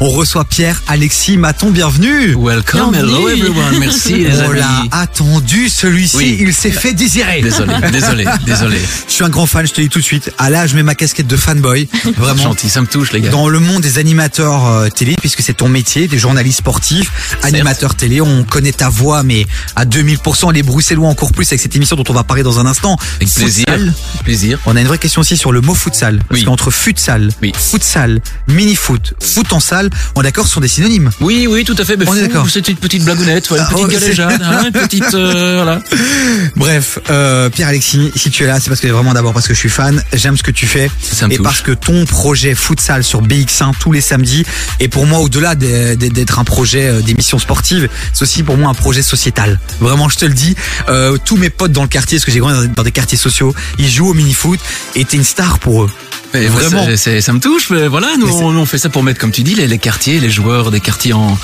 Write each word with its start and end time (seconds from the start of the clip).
On 0.00 0.10
reçoit 0.10 0.44
Pierre 0.44 0.80
Alexis 0.86 1.36
Maton, 1.36 1.70
bienvenue. 1.70 2.36
Welcome, 2.36 2.94
hello 2.94 3.28
everyone, 3.28 3.80
merci 3.80 4.14
les 4.14 4.30
Oh 4.38 4.50
amis. 4.50 4.60
là, 4.60 4.82
attendu 4.92 5.68
celui-ci, 5.68 6.16
Oui. 6.16 6.36
il 6.40 6.54
s'est 6.54 6.70
fait 6.70 6.92
désirer. 6.92 7.42
Désolé, 7.42 7.74
désolé, 7.90 8.24
désolé. 8.46 8.78
Je 9.08 9.12
suis 9.12 9.24
un 9.24 9.28
grand 9.28 9.46
fan, 9.46 9.66
je 9.66 9.72
te 9.72 9.80
dis 9.80 9.88
tout 9.88 9.98
de 9.98 10.04
suite. 10.04 10.30
Ah 10.38 10.50
là, 10.50 10.68
je 10.68 10.76
mets 10.76 10.84
ma 10.84 10.94
casquette 10.94 11.26
de 11.26 11.36
fanboy, 11.36 11.88
vraiment. 12.16 12.40
Gentil, 12.44 12.68
ça 12.68 12.80
me 12.80 12.86
touche 12.86 13.10
les 13.10 13.22
gars. 13.22 13.30
Dans 13.30 13.48
le 13.48 13.58
monde 13.58 13.82
des 13.82 13.98
animateurs 13.98 14.68
euh, 14.68 14.88
télé, 14.88 15.16
puisque 15.20 15.42
c'est 15.42 15.54
ton 15.56 15.68
métier, 15.68 16.06
des 16.06 16.18
journalistes 16.18 16.58
sportifs, 16.58 17.10
animateurs 17.42 17.96
télé, 17.96 18.20
on 18.20 18.44
connaît 18.44 18.70
ta 18.72 18.88
voix, 18.90 19.24
mais 19.24 19.46
à 19.74 19.84
2000%, 19.84 20.52
les 20.52 20.62
Bruxellois 20.62 21.08
encore 21.08 21.32
plus 21.32 21.48
avec 21.48 21.58
cette 21.60 21.74
émission 21.74 21.96
dont 21.96 22.04
on 22.08 22.12
va 22.14 22.22
parler 22.22 22.44
dans 22.44 22.60
un 22.60 22.66
instant. 22.66 22.96
Avec 23.16 23.34
plaisir. 23.34 23.64
Futsal. 23.66 23.94
Plaisir. 24.22 24.58
On 24.66 24.76
a 24.76 24.80
une 24.80 24.86
vraie 24.86 24.98
question 24.98 25.22
aussi 25.22 25.36
sur 25.36 25.50
le 25.50 25.60
mot 25.60 25.74
futsal. 25.74 26.20
Parce 26.28 26.38
Oui. 26.40 26.44
qu'entre 26.46 26.70
futsal, 26.70 27.32
Oui. 27.42 27.52
futsal, 27.58 28.20
mini-foot, 28.46 29.14
foot 29.20 29.52
en 29.52 29.58
salle, 29.58 29.87
on 30.14 30.20
est 30.20 30.24
d'accord, 30.24 30.46
ce 30.46 30.54
sont 30.54 30.60
des 30.60 30.68
synonymes. 30.68 31.10
Oui, 31.20 31.46
oui, 31.48 31.64
tout 31.64 31.74
à 31.78 31.84
fait. 31.84 31.96
Mais 31.96 32.06
On 32.08 32.14
est 32.14 32.22
d'accord. 32.22 32.46
C'est 32.50 32.68
une 32.68 32.76
petite 32.76 33.04
blagounette, 33.04 33.50
ouais, 33.50 33.58
une 33.58 33.64
Ah, 33.66 33.70
petite 33.72 33.86
ouais, 33.86 33.94
c'est- 33.94 34.00
galéjade, 34.00 34.42
hein, 34.42 34.62
une 34.66 34.72
petite, 34.72 35.14
euh, 35.14 35.54
voilà. 35.62 35.80
Bref, 36.56 36.98
euh, 37.10 37.48
Pierre-Alexis, 37.50 38.12
si 38.16 38.30
tu 38.30 38.44
es 38.44 38.46
là, 38.46 38.58
c'est 38.60 38.68
parce 38.68 38.80
que 38.80 38.88
vraiment 38.88 39.12
d'abord 39.14 39.32
parce 39.32 39.46
que 39.46 39.54
je 39.54 39.58
suis 39.58 39.68
fan, 39.68 40.02
j'aime 40.12 40.36
ce 40.36 40.42
que 40.42 40.50
tu 40.50 40.66
fais. 40.66 40.90
Ça 41.02 41.26
me 41.28 41.32
et 41.32 41.36
touche. 41.36 41.44
parce 41.44 41.60
que 41.62 41.72
ton 41.72 42.04
projet 42.04 42.54
futsal 42.54 43.04
sur 43.04 43.22
BX1 43.22 43.72
tous 43.78 43.92
les 43.92 44.00
samedis, 44.00 44.44
et 44.80 44.88
pour 44.88 45.06
moi, 45.06 45.20
au-delà 45.20 45.54
d'être 45.54 46.38
un 46.38 46.44
projet 46.44 46.88
euh, 46.88 47.00
d'émission 47.00 47.38
sportive, 47.38 47.88
c'est 48.12 48.22
aussi 48.22 48.42
pour 48.42 48.56
moi 48.56 48.70
un 48.70 48.74
projet 48.74 49.02
sociétal. 49.02 49.58
Vraiment, 49.80 50.08
je 50.08 50.16
te 50.16 50.24
le 50.24 50.34
dis, 50.34 50.54
euh, 50.88 51.16
tous 51.24 51.36
mes 51.36 51.50
potes 51.50 51.72
dans 51.72 51.82
le 51.82 51.88
quartier, 51.88 52.18
parce 52.18 52.24
que 52.24 52.32
j'ai 52.32 52.40
grandi 52.40 52.66
dans- 52.68 52.74
dans 52.74 52.82
des 52.82 52.92
quartiers 52.92 53.18
sociaux, 53.18 53.54
ils 53.78 53.88
jouent 53.90 54.08
au 54.10 54.14
mini-foot, 54.14 54.58
et 54.94 55.04
t'es 55.04 55.16
une 55.16 55.24
star 55.24 55.58
pour 55.58 55.84
eux. 55.84 55.90
Mais 56.34 56.46
Vraiment. 56.46 56.84
c'est- 56.84 56.96
c'est- 56.96 57.20
ça 57.20 57.32
me 57.32 57.40
touche. 57.40 57.70
Mais 57.70 57.88
voilà, 57.88 58.08
nous 58.18 58.26
Mais 58.26 58.32
on, 58.32 58.48
on 58.48 58.66
fait 58.66 58.78
ça 58.78 58.88
pour 58.90 59.02
mettre, 59.02 59.18
comme 59.18 59.30
tu 59.32 59.42
dis, 59.42 59.54
les, 59.54 59.66
les 59.66 59.78
quartiers, 59.78 60.20
les 60.20 60.30
joueurs 60.30 60.70
des 60.70 60.80
quartiers 60.80 61.12
en, 61.14 61.38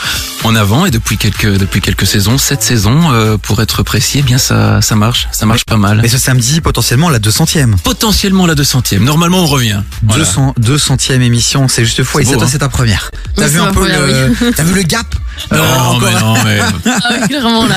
en 0.44 0.54
avant. 0.54 0.84
Et 0.86 0.90
depuis 0.90 1.16
quelques, 1.16 1.56
depuis 1.56 1.80
quelques 1.80 2.06
saisons, 2.06 2.36
cette 2.38 2.62
saison, 2.62 3.10
euh, 3.12 3.36
pour 3.38 3.62
être 3.62 3.82
précis, 3.82 4.18
eh 4.18 4.22
bien 4.22 4.38
ça, 4.38 4.82
ça 4.82 4.94
marche, 4.94 5.28
ça 5.32 5.46
marche 5.46 5.64
pas 5.64 5.76
mal. 5.76 6.00
Mais 6.02 6.08
ce 6.08 6.18
samedi, 6.18 6.60
potentiellement 6.60 7.08
la 7.08 7.18
200e. 7.18 7.76
Potentiellement 7.82 8.46
la 8.46 8.54
200e. 8.54 8.98
Normalement, 9.02 9.38
on 9.44 9.46
revient. 9.46 9.80
Voilà. 10.02 10.24
200, 10.24 10.54
200e 10.60 11.22
émission, 11.22 11.66
c'est 11.68 11.84
juste 11.84 12.02
fou. 12.04 12.20
Et 12.20 12.24
C'est 12.24 12.34
hein. 12.42 12.46
c'est 12.50 12.58
ta 12.58 12.68
première. 12.68 13.10
T'as 13.36 13.44
Oui, 13.46 13.50
vu 13.52 13.60
un 13.60 13.72
peu 13.72 13.88
le, 13.88 14.52
t'as 14.52 14.62
vu 14.64 14.74
le 14.74 14.82
gap 14.82 15.06
Non, 15.52 15.58
Euh, 15.58 15.78
encore 15.80 16.00
mais 16.02 16.20
non, 16.20 16.34
mais 16.44 16.58
Ah 17.04 17.26
clairement 17.28 17.66
là. 17.66 17.76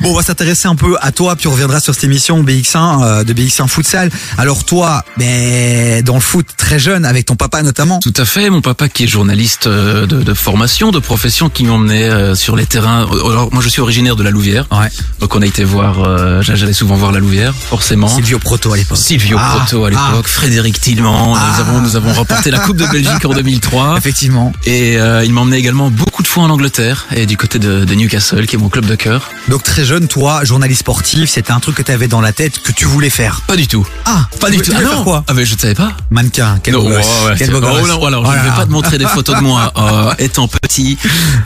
Bon, 0.00 0.10
on 0.10 0.14
va 0.14 0.22
s'intéresser 0.22 0.68
un 0.68 0.74
peu 0.74 0.96
à 1.00 1.12
toi, 1.12 1.36
puis 1.36 1.46
on 1.48 1.52
reviendra 1.52 1.80
sur 1.80 1.94
cette 1.94 2.04
émission 2.04 2.42
BX1 2.42 3.02
euh, 3.02 3.24
de 3.24 3.32
BX1 3.32 3.68
Futsal. 3.68 4.10
Alors 4.38 4.64
toi, 4.64 5.04
ben, 5.16 6.02
dans 6.02 6.14
le 6.14 6.20
foot 6.20 6.46
très 6.56 6.78
jeune, 6.78 7.04
avec 7.04 7.26
ton 7.26 7.36
papa 7.36 7.62
notamment. 7.62 7.98
Tout 8.00 8.14
à 8.16 8.24
fait. 8.24 8.50
Mon 8.50 8.60
papa 8.60 8.88
qui 8.88 9.04
est 9.04 9.06
journaliste 9.06 9.66
euh, 9.66 10.06
de, 10.06 10.22
de 10.22 10.34
formation, 10.34 10.90
de 10.90 10.98
profession, 10.98 11.48
qui 11.48 11.64
m'emmenait 11.64 12.08
euh, 12.08 12.34
sur 12.34 12.56
les 12.56 12.66
terrains. 12.66 13.06
Alors 13.10 13.48
moi 13.52 13.62
je 13.62 13.68
suis 13.68 13.80
originaire 13.80 14.16
de 14.16 14.22
la 14.22 14.30
Louvière, 14.30 14.66
Ouais. 14.70 14.88
donc 15.20 15.34
on 15.34 15.42
a 15.42 15.46
été 15.46 15.64
voir. 15.64 16.00
euh, 16.04 16.42
J'allais 16.42 16.72
souvent 16.72 16.96
voir 16.96 17.12
la 17.12 17.20
Louvière, 17.20 17.54
forcément. 17.54 18.08
Silvio 18.08 18.38
Proto 18.38 18.72
à 18.72 18.76
l'époque. 18.76 18.98
Silvio 18.98 19.36
Ah, 19.40 19.56
Proto 19.56 19.84
à 19.84 19.90
l'époque, 19.90 20.26
Frédéric 20.28 20.80
Tillman. 20.80 21.34
Ah. 21.36 21.52
Nous 21.54 21.60
avons 21.60 21.80
nous 21.80 21.96
avons 21.96 22.12
remporté 22.12 22.50
la 22.50 22.58
Coupe 22.58 22.76
de 22.76 22.86
Belgique 22.86 23.24
en 23.24 23.30
2003. 23.34 23.96
Effectivement. 23.98 24.52
Et 24.66 24.98
euh, 24.98 25.24
il 25.24 25.32
m'emmenait 25.32 25.58
également 25.58 25.90
beaucoup 25.90 26.22
de 26.22 26.28
fois 26.28 26.44
en 26.44 26.50
Angleterre 26.50 26.79
et 27.14 27.26
du 27.26 27.36
côté 27.36 27.58
de, 27.58 27.84
de 27.84 27.94
Newcastle, 27.94 28.46
qui 28.46 28.56
est 28.56 28.58
mon 28.58 28.68
club 28.68 28.86
de 28.86 28.94
cœur. 28.94 29.30
Donc 29.48 29.62
très 29.62 29.84
jeune, 29.84 30.08
toi, 30.08 30.44
journaliste 30.44 30.80
sportif, 30.80 31.28
c'était 31.28 31.52
un 31.52 31.60
truc 31.60 31.76
que 31.76 31.82
tu 31.82 31.92
avais 31.92 32.08
dans 32.08 32.20
la 32.20 32.32
tête 32.32 32.60
que 32.62 32.72
tu 32.72 32.86
voulais 32.86 33.10
faire. 33.10 33.42
Pas 33.46 33.56
du 33.56 33.66
tout. 33.68 33.86
Ah, 34.06 34.26
Pas 34.40 34.50
du 34.50 34.58
tout. 34.60 34.72
Ah 34.74 34.82
non. 34.82 35.04
quoi 35.04 35.24
Ah 35.28 35.34
ben 35.34 35.44
je 35.44 35.54
ne 35.54 35.58
savais 35.58 35.74
pas. 35.74 35.92
Mannequin. 36.10 36.58
Quel 36.62 36.74
Non, 36.74 36.82
beau 36.82 36.88
gosse. 36.90 37.06
ouais, 37.26 37.34
Quel 37.36 37.54
oh, 37.54 38.06
alors, 38.06 38.32
je 38.32 38.38
ne 38.38 38.42
vais 38.42 38.56
pas 38.56 38.66
te 38.66 38.70
montrer 38.70 38.98
des 38.98 39.06
photos 39.06 39.36
de 39.36 39.42
moi 39.42 39.72
euh, 39.76 40.12
étant 40.18 40.48
petit. 40.48 40.96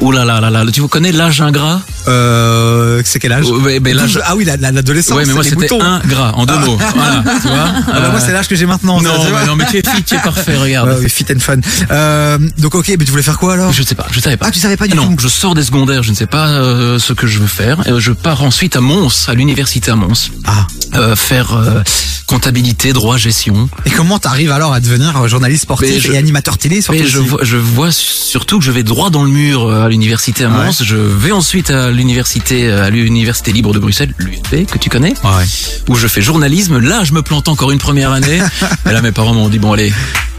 Ouh 0.01 0.13
là 0.13 0.25
là 0.25 0.41
là 0.41 0.51
là. 0.51 0.65
Tu 0.73 0.81
vous 0.81 0.89
connais 0.89 1.13
l'âge 1.13 1.41
ingrat 1.41 1.81
Euh, 2.09 3.01
c'est 3.05 3.19
quel 3.19 3.33
âge? 3.33 3.47
Ouais, 3.47 3.81
l'âge- 3.93 4.21
Ah 4.25 4.37
oui, 4.37 4.45
la- 4.45 4.57
la- 4.57 4.73
l'adolescence. 4.73 5.17
Ouais, 5.17 5.25
mais 5.27 5.33
moi 5.33 5.45
c'était 5.45 5.73
un 5.81 6.01
gras 6.01 6.33
en 6.35 6.47
deux 6.47 6.59
mots. 6.59 6.79
Voilà, 6.95 7.23
tu 7.41 7.49
vois. 7.49 7.57
Ah 7.67 7.83
bah, 7.87 8.01
moi 8.11 8.19
Euh, 8.21 8.23
c'est 8.25 8.33
l'âge 8.33 8.49
que 8.49 8.55
j'ai 8.57 8.67
maintenant. 8.67 8.99
ça, 9.01 9.09
non, 9.09 9.25
tu 9.25 9.31
vois. 9.31 9.41
mais 9.41 9.47
non, 9.47 9.57
mais 9.57 9.67
tu 9.67 9.79
es 9.79 9.83
fit, 9.83 10.03
tu 10.05 10.15
es 10.15 10.19
parfait. 10.19 10.57
Regarde. 10.57 10.89
Ouais, 10.91 10.97
oui, 11.01 11.09
fit 11.11 11.27
and 11.35 11.41
fun. 11.41 11.57
Euh, 11.91 12.39
donc 12.59 12.75
ok, 12.75 12.89
mais 12.99 13.05
tu 13.05 13.11
voulais 13.11 13.23
faire 13.23 13.39
quoi 13.39 13.55
alors? 13.55 13.73
Je 13.73 13.83
sais 13.83 13.95
pas, 13.95 14.07
je 14.11 14.21
savais 14.21 14.37
pas. 14.37 14.47
Ah, 14.49 14.51
tu 14.51 14.61
savais 14.61 14.77
pas 14.77 14.87
du 14.87 14.93
Ah 14.95 14.97
non, 14.97 15.15
tout 15.17 15.23
je 15.23 15.29
sors 15.29 15.55
des 15.55 15.63
secondaires, 15.65 16.03
je 16.03 16.11
ne 16.11 16.17
sais 16.17 16.27
pas 16.27 16.49
euh, 16.49 16.99
ce 16.99 17.13
que 17.13 17.27
je 17.27 17.39
veux 17.39 17.47
faire. 17.47 17.81
Et 17.87 18.01
je 18.01 18.13
pars 18.13 18.43
ensuite 18.43 18.77
à 18.77 18.81
Mons, 18.81 19.27
à 19.29 19.35
l'université 19.35 19.91
à 19.91 19.97
Mons, 19.97 20.31
Ah. 20.47 20.67
euh, 20.95 21.17
faire 21.17 21.55
euh, 21.57 21.81
comptabilité, 22.27 22.93
droit, 22.93 23.17
gestion. 23.17 23.69
Et 23.87 23.91
comment 23.91 24.19
t'arrives 24.19 24.51
alors 24.51 24.73
à 24.73 24.81
devenir 24.81 25.17
euh, 25.17 25.29
journaliste 25.29 25.63
sportif 25.65 26.03
je- 26.07 26.13
et 26.13 26.17
animateur 26.17 26.59
télé 26.59 26.81
Mais 26.91 27.05
je 27.07 27.21
je 27.43 27.57
vois 27.57 27.91
surtout 27.93 28.59
que 28.59 28.65
je 28.65 28.71
vais 28.71 28.83
droit 28.83 29.11
dans 29.11 29.23
le 29.25 29.31
mur 29.31 29.65
euh, 29.69 29.85
à 29.85 29.89
l'université 29.89 30.45
à 30.45 30.49
Ouais. 30.49 30.67
Mons. 30.67 30.83
Je 30.83 30.97
vais 30.97 31.33
ensuite 31.33 31.71
à 31.71 31.91
l'université, 31.91 32.71
à 32.71 32.91
l'université 32.91 33.53
libre 33.53 33.73
de 33.73 33.79
Bruxelles, 33.79 34.15
l'ULB, 34.19 34.67
que 34.67 34.79
tu 34.79 34.89
connais, 34.91 35.15
Ouais, 35.25 35.31
ouais. 35.39 35.45
où 35.89 35.95
je 35.97 36.07
fais 36.07 36.23
journalisme. 36.23 36.79
Là, 36.79 37.05
je 37.05 37.13
me 37.13 37.23
plante 37.23 37.49
encore 37.49 37.71
une 37.71 37.79
première 37.79 38.13
année. 38.13 38.41
et 38.89 38.93
là, 38.93 39.03
mes 39.03 39.13
parents 39.13 39.35
m'ont 39.35 39.49
dit 39.49 39.59
bon 39.59 39.73
allez, 39.73 39.93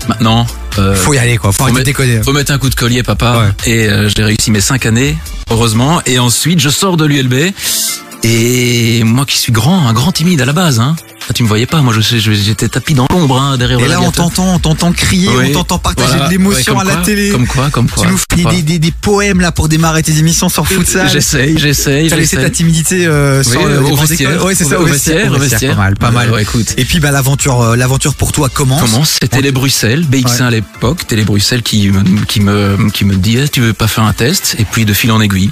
maintenant. 0.07 0.45
euh, 0.79 0.95
Faut 0.95 1.13
y 1.13 1.17
aller 1.17 1.37
quoi, 1.37 1.51
faut, 1.51 1.59
faut 1.59 1.63
arrêter 1.65 1.83
déconner. 1.83 2.21
faut 2.23 2.33
mettre 2.33 2.51
un 2.51 2.57
coup 2.57 2.69
de 2.69 2.75
collier, 2.75 3.03
papa. 3.03 3.53
Et 3.65 3.87
euh, 3.87 4.09
j'ai 4.15 4.23
réussi 4.23 4.51
mes 4.51 4.61
cinq 4.61 4.85
années, 4.85 5.17
heureusement. 5.51 6.01
Et 6.05 6.19
ensuite, 6.19 6.59
je 6.59 6.69
sors 6.69 6.97
de 6.97 7.05
l'ULB. 7.05 7.53
Et 8.23 9.03
moi 9.03 9.25
qui 9.25 9.37
suis 9.37 9.51
grand, 9.51 9.87
un 9.87 9.93
grand 9.93 10.11
timide 10.11 10.41
à 10.41 10.45
la 10.45 10.53
base, 10.53 10.79
hein. 10.79 10.95
Ah, 11.27 11.33
tu 11.33 11.41
me 11.43 11.47
voyais 11.47 11.65
pas, 11.65 11.81
moi 11.81 11.91
je 11.93 12.01
sais, 12.01 12.19
j'étais 12.19 12.69
tapis 12.69 12.93
dans 12.93 13.07
l'ombre 13.09 13.39
hein, 13.41 13.57
derrière 13.57 13.79
Et 13.79 13.87
là 13.87 13.99
on 13.99 14.11
t'entend, 14.11 14.55
on 14.55 14.59
t'entend 14.59 14.91
crier, 14.91 15.29
Oui. 15.29 15.47
on 15.49 15.53
t'entend 15.53 15.79
partager 15.79 16.09
Voilà. 16.09 16.25
de 16.27 16.31
l'émotion 16.31 16.75
Ouais, 16.75 16.81
à 16.81 16.83
la 16.83 16.93
quoi, 16.95 17.01
télé. 17.03 17.29
Comme 17.29 17.47
quoi, 17.47 17.69
comme 17.71 17.89
quoi. 17.89 18.03
tu 18.05 18.11
nous 18.11 18.17
fais 18.17 18.43
des, 18.55 18.61
des, 18.61 18.77
des, 18.79 18.91
poèmes 18.91 19.39
là 19.41 19.51
pour 19.51 19.67
démarrer 19.67 20.03
tes 20.03 20.17
émissions 20.19 20.49
sur 20.49 20.67
futsal. 20.67 21.09
J'essaye, 21.09 21.57
j'essaye, 21.57 22.09
T'as 22.09 22.15
laissé 22.17 22.37
ta 22.37 22.49
timidité 22.49 23.07
euh, 23.07 23.41
sur 23.43 23.59
Oui, 23.61 23.69
le 23.71 23.79
au 23.79 23.95
vestiaire. 23.95 24.45
Ouais, 24.45 24.53
c'est 24.53 24.65
ça, 24.65 24.79
au 24.79 24.85
vestiaire, 24.85 25.33
vestiaire. 25.33 25.75
Pas 25.75 25.81
mal, 25.81 25.95
pas 25.95 26.11
mal. 26.11 26.29
Ouais, 26.31 26.43
écoute. 26.43 26.75
Et 26.77 26.85
puis 26.85 26.99
bah 26.99 27.11
l'aventure, 27.11 27.59
euh, 27.61 27.75
l'aventure 27.75 28.13
pour 28.13 28.31
toi 28.31 28.49
commence. 28.49 28.81
Comment 28.81 29.03
C'était 29.03 29.41
les 29.41 29.51
Bruxelles, 29.51 30.05
BX1 30.05 30.43
à 30.43 30.51
l'époque, 30.51 31.07
Télé 31.07 31.23
Bruxelles 31.23 31.63
qui 31.63 31.89
me, 31.89 32.03
qui 32.25 32.39
me, 32.39 32.89
qui 32.91 33.03
me 33.05 33.15
dit, 33.15 33.37
Eh, 33.39 33.49
tu 33.49 33.61
veux 33.61 33.73
pas 33.73 33.87
faire 33.87 34.03
un 34.03 34.13
test? 34.13 34.55
Et 34.59 34.65
puis 34.65 34.85
de 34.85 34.93
fil 34.93 35.11
en 35.11 35.19
aiguille. 35.21 35.51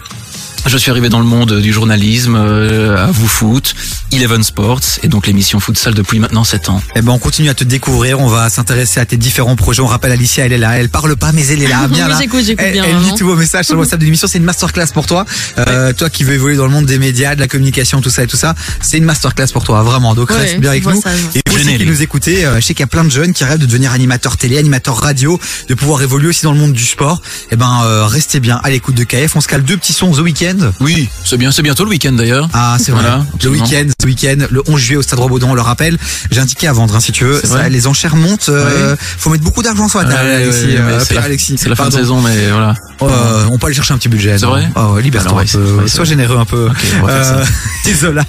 Je 0.66 0.78
suis 0.78 0.90
arrivé 0.90 1.10
dans 1.10 1.20
le 1.20 1.26
monde 1.26 1.60
du 1.60 1.72
journalisme, 1.74 2.36
euh, 2.36 2.98
à 2.98 3.12
vous 3.12 3.28
foot, 3.28 3.76
Eleven 4.12 4.42
Sports, 4.44 4.80
et 5.04 5.08
donc 5.08 5.28
l'émission 5.28 5.60
Futsal 5.60 5.94
depuis 5.94 6.20
maintenant 6.20 6.44
7 6.44 6.70
ans. 6.70 6.82
Eh 6.96 7.02
ben 7.02 7.12
on 7.12 7.20
continue 7.20 7.50
à 7.50 7.54
te 7.54 7.64
découvrir, 7.64 8.20
on 8.20 8.28
va 8.28 8.50
s'intéresser 8.50 9.00
à 9.00 9.06
tes 9.06 9.18
différents 9.18 9.56
projets. 9.58 9.82
On 9.82 9.88
rappelle 9.88 10.14
Alicia, 10.14 10.46
elle 10.46 10.54
est 10.54 10.58
là, 10.58 10.80
elle 10.80 10.90
parle 10.90 11.16
pas 11.18 11.32
mais 11.34 11.46
elle 11.48 11.62
est 11.62 11.68
là, 11.68 11.88
bien 11.90 12.06
Oui, 12.06 12.12
là. 12.12 12.18
j'écoute, 12.20 12.44
j'écoute 12.46 12.66
Elle, 12.66 12.74
bien, 12.74 12.84
elle 12.86 12.92
lit 12.96 13.00
vraiment. 13.02 13.16
tous 13.18 13.26
vos 13.28 13.36
messages 13.36 13.66
sur 13.66 13.76
le 13.76 13.82
WhatsApp 13.82 14.00
de 14.00 14.06
l'émission. 14.06 14.28
C'est 14.28 14.38
une 14.40 14.46
masterclass 14.46 14.88
pour 14.94 15.06
toi. 15.06 15.26
Euh, 15.60 15.92
toi 15.94 16.10
qui 16.10 16.24
veux 16.24 16.34
évoluer 16.34 16.56
dans 16.56 16.66
le 16.66 16.72
monde 16.72 16.86
des 16.86 16.98
médias, 16.98 17.36
de 17.36 17.42
la 17.42 17.48
communication, 17.48 18.02
tout 18.02 18.10
ça 18.10 18.24
et 18.24 18.28
tout 18.28 18.38
ça, 18.38 18.56
c'est 18.82 18.98
une 18.98 19.06
masterclass 19.06 19.48
pour 19.54 19.66
toi, 19.66 19.84
vraiment. 19.84 20.16
Donc 20.16 20.30
Ouais, 20.32 20.38
reste 20.38 20.60
bien 20.60 20.72
avec 20.72 20.86
nous. 20.86 21.00
ça, 21.02 21.12
et 21.36 21.42
vous 21.48 21.56
aussi 21.56 21.78
qui 21.78 21.86
nous 21.86 22.02
écoutez, 22.02 22.46
euh, 22.46 22.56
je 22.56 22.62
sais 22.62 22.74
qu'il 22.74 22.82
y 22.82 22.84
a 22.84 22.88
plein 22.88 23.04
de 23.04 23.12
jeunes 23.12 23.34
qui 23.34 23.44
rêvent 23.44 23.60
de 23.60 23.66
devenir 23.66 23.92
animateur 23.92 24.38
télé, 24.38 24.58
animateur 24.58 24.98
radio, 24.98 25.38
de 25.68 25.74
pouvoir 25.76 26.02
évoluer 26.02 26.30
aussi 26.30 26.44
dans 26.44 26.54
le 26.54 26.60
monde 26.60 26.74
du 26.74 26.86
sport. 26.86 27.22
Eh 27.52 27.58
ben 27.58 27.82
euh, 27.84 28.06
restez 28.08 28.40
bien 28.40 28.60
à 28.64 28.70
l'écoute 28.72 28.96
de 28.96 29.04
KF. 29.04 29.36
On 29.36 29.42
se 29.42 29.48
cale 29.48 29.64
deux 29.64 29.78
petits 29.78 29.94
sons 29.94 30.12
The 30.14 30.20
Weekend. 30.20 30.53
Oui, 30.80 31.10
c'est 31.26 31.38
bien, 31.38 31.52
c'est 31.52 31.62
bientôt 31.62 31.84
le 31.84 31.90
week-end 31.92 32.12
d'ailleurs. 32.14 32.50
Ah, 32.54 32.78
c'est 32.80 32.92
vrai. 32.92 33.02
Voilà, 33.02 33.26
le 33.44 33.50
week-end, 33.50 33.86
ce 34.00 34.06
week-end, 34.06 34.46
le 34.50 34.62
11 34.68 34.80
juillet 34.80 34.98
au 34.98 35.02
Stade 35.02 35.20
Robaudon, 35.20 35.52
on 35.52 35.54
le 35.56 35.62
rappelle. 35.62 35.98
J'ai 36.32 36.46
ticket 36.46 36.68
à 36.68 36.74
vendre, 36.74 36.96
hein, 36.96 37.00
si 37.00 37.12
tu 37.12 37.24
veux. 37.26 37.42
Ça, 37.44 37.70
les 37.70 37.88
enchères 37.88 38.16
montent. 38.16 38.50
euh, 38.50 38.96
Faut 39.18 39.30
mettre 39.30 39.44
beaucoup 39.44 39.64
d'argent 39.64 39.88
sur 39.88 40.00
la 40.00 40.06
table, 40.06 40.28
Ouais, 40.30 40.36
Alexis. 40.36 40.66
ouais, 40.66 40.76
euh, 40.78 40.98
ouais, 41.00 41.06
c'est 41.06 41.14
la- 41.16 41.24
Alexis. 41.24 41.56
C'est 41.58 41.70
la 41.70 41.76
fin 41.76 41.88
de 41.88 41.94
saison, 41.94 42.22
mais 42.22 42.50
voilà. 42.52 42.74
Euh, 43.02 43.46
on 43.52 43.58
peut 43.58 43.68
aller 43.68 43.76
chercher 43.76 43.94
un 43.94 43.98
petit 43.98 44.10
budget. 44.10 44.38
C'est 44.38 44.46
vrai 44.46 44.68
Oh, 44.76 44.98
libère-toi 45.00 45.32
un 45.32 45.36
ouais, 45.36 45.46
peu. 45.52 45.74
ouais, 45.82 45.88
Sois 45.88 46.06
généreux 46.06 46.38
un 46.38 46.46
peu. 46.46 46.68
Ok, 46.68 46.76
on 47.02 47.06
va 47.06 47.24
faire 47.24 47.38
Euh, 47.40 47.94
Zola, 48.00 48.24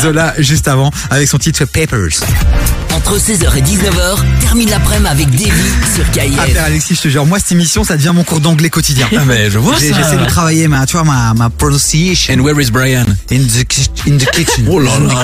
Zola, 0.00 0.34
juste 0.38 0.68
avant, 0.68 0.90
avec 1.10 1.28
son 1.28 1.38
titre 1.38 1.64
Papers. 1.64 2.20
Entre 2.92 3.18
16h 3.18 3.56
et 3.56 3.62
19h, 3.62 4.40
termine 4.40 4.68
l'après-midi 4.68 5.08
avec 5.08 5.30
Davy 5.30 5.50
sur 5.94 6.04
Ah, 6.06 6.10
KIF. 6.12 6.44
Pierre 6.44 6.64
Alexis, 6.64 6.94
je 6.96 7.00
te 7.02 7.08
jure, 7.08 7.24
moi, 7.24 7.38
cette 7.38 7.52
émission, 7.52 7.84
ça 7.84 7.96
devient 7.96 8.10
mon 8.14 8.24
cours 8.24 8.40
d'anglais 8.40 8.68
quotidien. 8.68 9.08
Ah, 9.16 9.20
mais 9.26 9.48
je 9.50 9.58
vois 9.58 9.78
ça. 9.78 9.84
J'essaie 9.84 10.16
de 10.16 10.24
travailler 10.26 10.66
ma, 10.68 10.84
tu 10.86 10.92
vois, 10.96 11.04
ma, 11.04 11.32
ma 11.34 11.50
pronunciation. 11.50 12.34
And 12.34 12.40
where 12.40 12.60
is 12.60 12.70
Brian? 12.70 13.04
In 13.30 13.38
the, 13.46 13.64
ki- 13.64 13.90
in 14.08 14.16
the 14.18 14.28
kitchen. 14.32 14.66
Oh 14.68 14.80
là 14.80 14.90
In 14.96 15.06
là. 15.06 15.14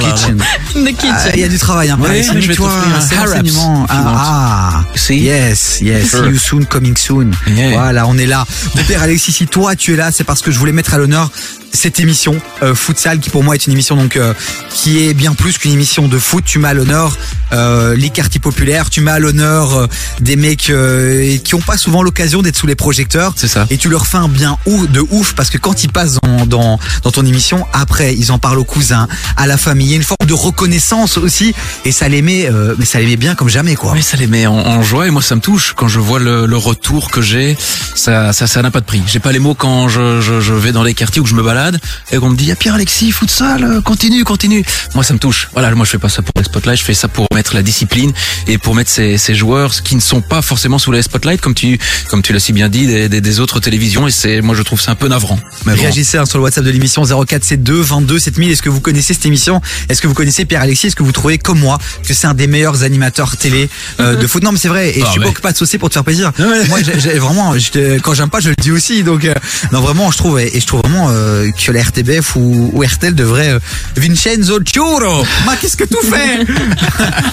In 0.76 0.84
the 0.84 0.94
kitchen. 0.96 1.10
Ah, 1.12 1.30
Il 1.34 1.40
y 1.40 1.44
a 1.44 1.48
du 1.48 1.58
travail, 1.58 1.90
hein, 1.90 1.98
Ouais, 2.00 2.10
Alexis, 2.10 2.30
mais 2.34 2.40
je 2.40 2.48
vais 2.48 2.54
tu 2.54 2.60
vois, 2.60 2.70
t'offrir 2.70 3.20
un 3.22 3.58
want. 3.58 3.86
Ah, 3.88 4.14
ah. 4.16 4.84
See? 4.94 5.16
Yes, 5.18 5.78
yes, 5.80 6.08
Sure. 6.10 6.24
see 6.24 6.30
you 6.30 6.38
soon, 6.38 6.64
coming 6.66 6.96
soon. 6.96 7.30
Yeah. 7.48 7.70
Voilà, 7.72 8.06
on 8.06 8.16
est 8.16 8.26
là. 8.26 8.46
Mon 8.76 8.82
père 8.84 9.02
Alexis, 9.02 9.32
si 9.32 9.46
toi 9.46 9.74
tu 9.74 9.92
es 9.94 9.96
là, 9.96 10.10
c'est 10.12 10.24
parce 10.24 10.40
que 10.40 10.50
je 10.52 10.58
voulais 10.58 10.72
mettre 10.72 10.94
à 10.94 10.98
l'honneur 10.98 11.30
cette 11.72 12.00
émission 12.00 12.36
euh, 12.62 12.74
futsal 12.74 13.20
qui 13.20 13.30
pour 13.30 13.44
moi 13.44 13.54
est 13.54 13.66
une 13.66 13.72
émission 13.72 13.96
donc 13.96 14.16
euh, 14.16 14.32
qui 14.70 15.04
est 15.06 15.14
bien 15.14 15.34
plus 15.34 15.58
qu'une 15.58 15.72
émission 15.72 16.08
de 16.08 16.18
foot. 16.18 16.44
Tu 16.46 16.58
mets 16.58 16.68
à 16.68 16.74
l'honneur 16.74 17.16
euh, 17.52 17.94
les 17.94 18.10
quartiers 18.10 18.40
populaires, 18.40 18.90
tu 18.90 19.00
mets 19.00 19.10
à 19.10 19.18
l'honneur 19.18 19.74
euh, 19.74 19.86
des 20.20 20.36
mecs 20.36 20.70
euh, 20.70 21.36
qui 21.38 21.54
ont 21.54 21.60
pas 21.60 21.76
souvent 21.76 22.02
l'occasion 22.02 22.42
d'être 22.42 22.56
sous 22.56 22.66
les 22.66 22.74
projecteurs. 22.74 23.32
C'est 23.36 23.48
ça. 23.48 23.66
Et 23.70 23.76
tu 23.76 23.88
leur 23.88 24.06
fais 24.06 24.16
un 24.16 24.28
bien 24.28 24.58
ou 24.66 24.86
de 24.86 25.04
ouf 25.10 25.34
parce 25.34 25.50
que 25.50 25.58
quand 25.58 25.84
ils 25.84 25.90
passent 25.92 26.18
dans, 26.22 26.46
dans, 26.46 26.78
dans 27.02 27.10
ton 27.10 27.24
émission, 27.24 27.64
après 27.72 28.14
ils 28.14 28.32
en 28.32 28.38
parlent 28.38 28.58
aux 28.58 28.64
cousins, 28.64 29.06
à 29.36 29.46
la 29.46 29.56
famille. 29.56 29.86
Il 29.88 29.90
y 29.90 29.94
a 29.94 29.96
une 29.96 30.02
forme 30.02 30.26
de 30.26 30.34
reconnaissance 30.34 31.18
aussi 31.18 31.54
et 31.84 31.92
ça 31.92 32.08
les 32.08 32.22
met, 32.22 32.46
euh, 32.50 32.74
mais 32.78 32.84
ça 32.86 32.98
les 33.00 33.06
met 33.06 33.16
bien 33.16 33.34
comme 33.34 33.48
jamais 33.48 33.76
quoi. 33.76 33.92
Oui, 33.92 34.02
ça 34.02 34.16
les 34.16 34.26
met 34.26 34.46
en, 34.46 34.54
en 34.54 34.82
joie 34.82 35.06
et 35.06 35.10
moi 35.10 35.22
ça 35.22 35.34
me 35.36 35.40
touche 35.40 35.74
quand 35.76 35.88
je 35.88 36.00
vois 36.00 36.18
le, 36.18 36.46
le 36.46 36.56
retour 36.56 37.10
que 37.10 37.20
j'ai. 37.20 37.56
Ça, 37.94 38.32
ça, 38.32 38.46
ça 38.46 38.62
n'a 38.62 38.70
pas 38.70 38.80
de 38.80 38.86
prix. 38.86 39.02
J'ai 39.06 39.20
pas 39.20 39.32
les 39.32 39.38
mots 39.38 39.54
quand 39.54 39.88
je, 39.88 40.20
je, 40.20 40.40
je 40.40 40.52
vais 40.54 40.72
dans 40.72 40.82
les 40.82 40.94
quartiers 40.94 41.20
où 41.20 41.26
je 41.26 41.34
me 41.34 41.42
balade 41.42 41.65
et 42.12 42.18
qu'on 42.18 42.30
me 42.30 42.36
dit 42.36 42.50
ah 42.52 42.56
Pierre 42.56 42.74
Alexis, 42.74 43.12
futsal, 43.12 43.80
continue, 43.84 44.24
continue. 44.24 44.64
Moi 44.94 45.04
ça 45.04 45.14
me 45.14 45.18
touche. 45.18 45.48
Voilà, 45.52 45.74
moi 45.74 45.84
je 45.84 45.90
fais 45.90 45.98
pas 45.98 46.08
ça 46.08 46.22
pour 46.22 46.32
les 46.36 46.44
spotlights, 46.44 46.78
je 46.78 46.84
fais 46.84 46.94
ça 46.94 47.08
pour 47.08 47.26
mettre 47.34 47.54
la 47.54 47.62
discipline 47.62 48.12
et 48.46 48.58
pour 48.58 48.74
mettre 48.74 48.90
ces, 48.90 49.18
ces 49.18 49.34
joueurs 49.34 49.82
qui 49.82 49.94
ne 49.96 50.00
sont 50.00 50.20
pas 50.20 50.42
forcément 50.42 50.78
sous 50.78 50.92
les 50.92 51.02
spotlights 51.02 51.40
comme 51.40 51.54
tu, 51.54 51.78
comme 52.08 52.22
tu 52.22 52.32
l'as 52.32 52.40
si 52.40 52.52
bien 52.52 52.68
dit 52.68 52.86
des, 52.86 53.08
des, 53.08 53.20
des 53.20 53.40
autres 53.40 53.60
télévisions 53.60 54.06
et 54.06 54.10
c'est, 54.10 54.40
moi 54.40 54.54
je 54.54 54.62
trouve 54.62 54.80
ça 54.80 54.92
un 54.92 54.94
peu 54.96 55.08
navrant. 55.08 55.38
Mais. 55.64 55.74
Réagissez 55.74 56.18
hein, 56.18 56.26
sur 56.26 56.38
le 56.38 56.44
WhatsApp 56.44 56.64
de 56.64 56.70
l'émission 56.70 57.02
0472 57.04 57.86
22 57.88 58.18
7000. 58.18 58.50
Est-ce 58.50 58.62
que 58.62 58.68
vous 58.68 58.80
connaissez 58.80 59.14
cette 59.14 59.26
émission? 59.26 59.60
Est-ce 59.88 60.00
que 60.00 60.06
vous 60.06 60.14
connaissez 60.14 60.44
Pierre 60.44 60.62
Alexis 60.62 60.88
Est-ce 60.88 60.96
que 60.96 61.02
vous 61.02 61.12
trouvez 61.12 61.38
comme 61.38 61.58
moi 61.58 61.78
que 62.06 62.14
c'est 62.14 62.26
un 62.26 62.34
des 62.34 62.46
meilleurs 62.46 62.82
animateurs 62.82 63.36
télé 63.36 63.68
euh, 64.00 64.16
de 64.16 64.26
foot? 64.26 64.42
Non, 64.42 64.52
mais 64.52 64.58
c'est 64.58 64.68
vrai. 64.68 64.90
Et 64.96 65.02
Ah 65.02 65.06
je 65.06 65.10
suis 65.12 65.20
ouais. 65.20 65.32
pas 65.32 65.40
pas 65.40 65.52
de 65.52 65.56
saucer 65.58 65.78
pour 65.78 65.88
te 65.88 65.94
faire 65.94 66.04
plaisir. 66.04 66.32
Moi, 66.38 66.78
j'ai 66.82 67.18
vraiment, 67.18 67.54
quand 68.02 68.14
j'aime 68.14 68.30
pas, 68.30 68.40
je 68.40 68.48
le 68.50 68.54
dis 68.60 68.70
aussi. 68.72 69.02
Donc, 69.02 69.24
euh, 69.24 69.34
non, 69.72 69.80
vraiment, 69.80 70.10
je 70.10 70.18
trouve 70.18 70.40
et, 70.40 70.56
et 70.56 70.60
je 70.60 70.66
trouve 70.66 70.80
vraiment 70.80 71.08
euh, 71.10 71.45
que 71.52 71.72
la 71.72 71.82
RTBF 71.82 72.36
ou, 72.36 72.70
ou 72.72 72.82
RTL 72.82 73.14
devrait 73.14 73.50
euh, 73.50 73.58
Vincenzo 73.96 74.58
Ciuro. 74.64 75.24
Ma, 75.44 75.56
qu'est-ce 75.56 75.76
que 75.76 75.84
tu 75.84 75.96
fais? 76.06 76.44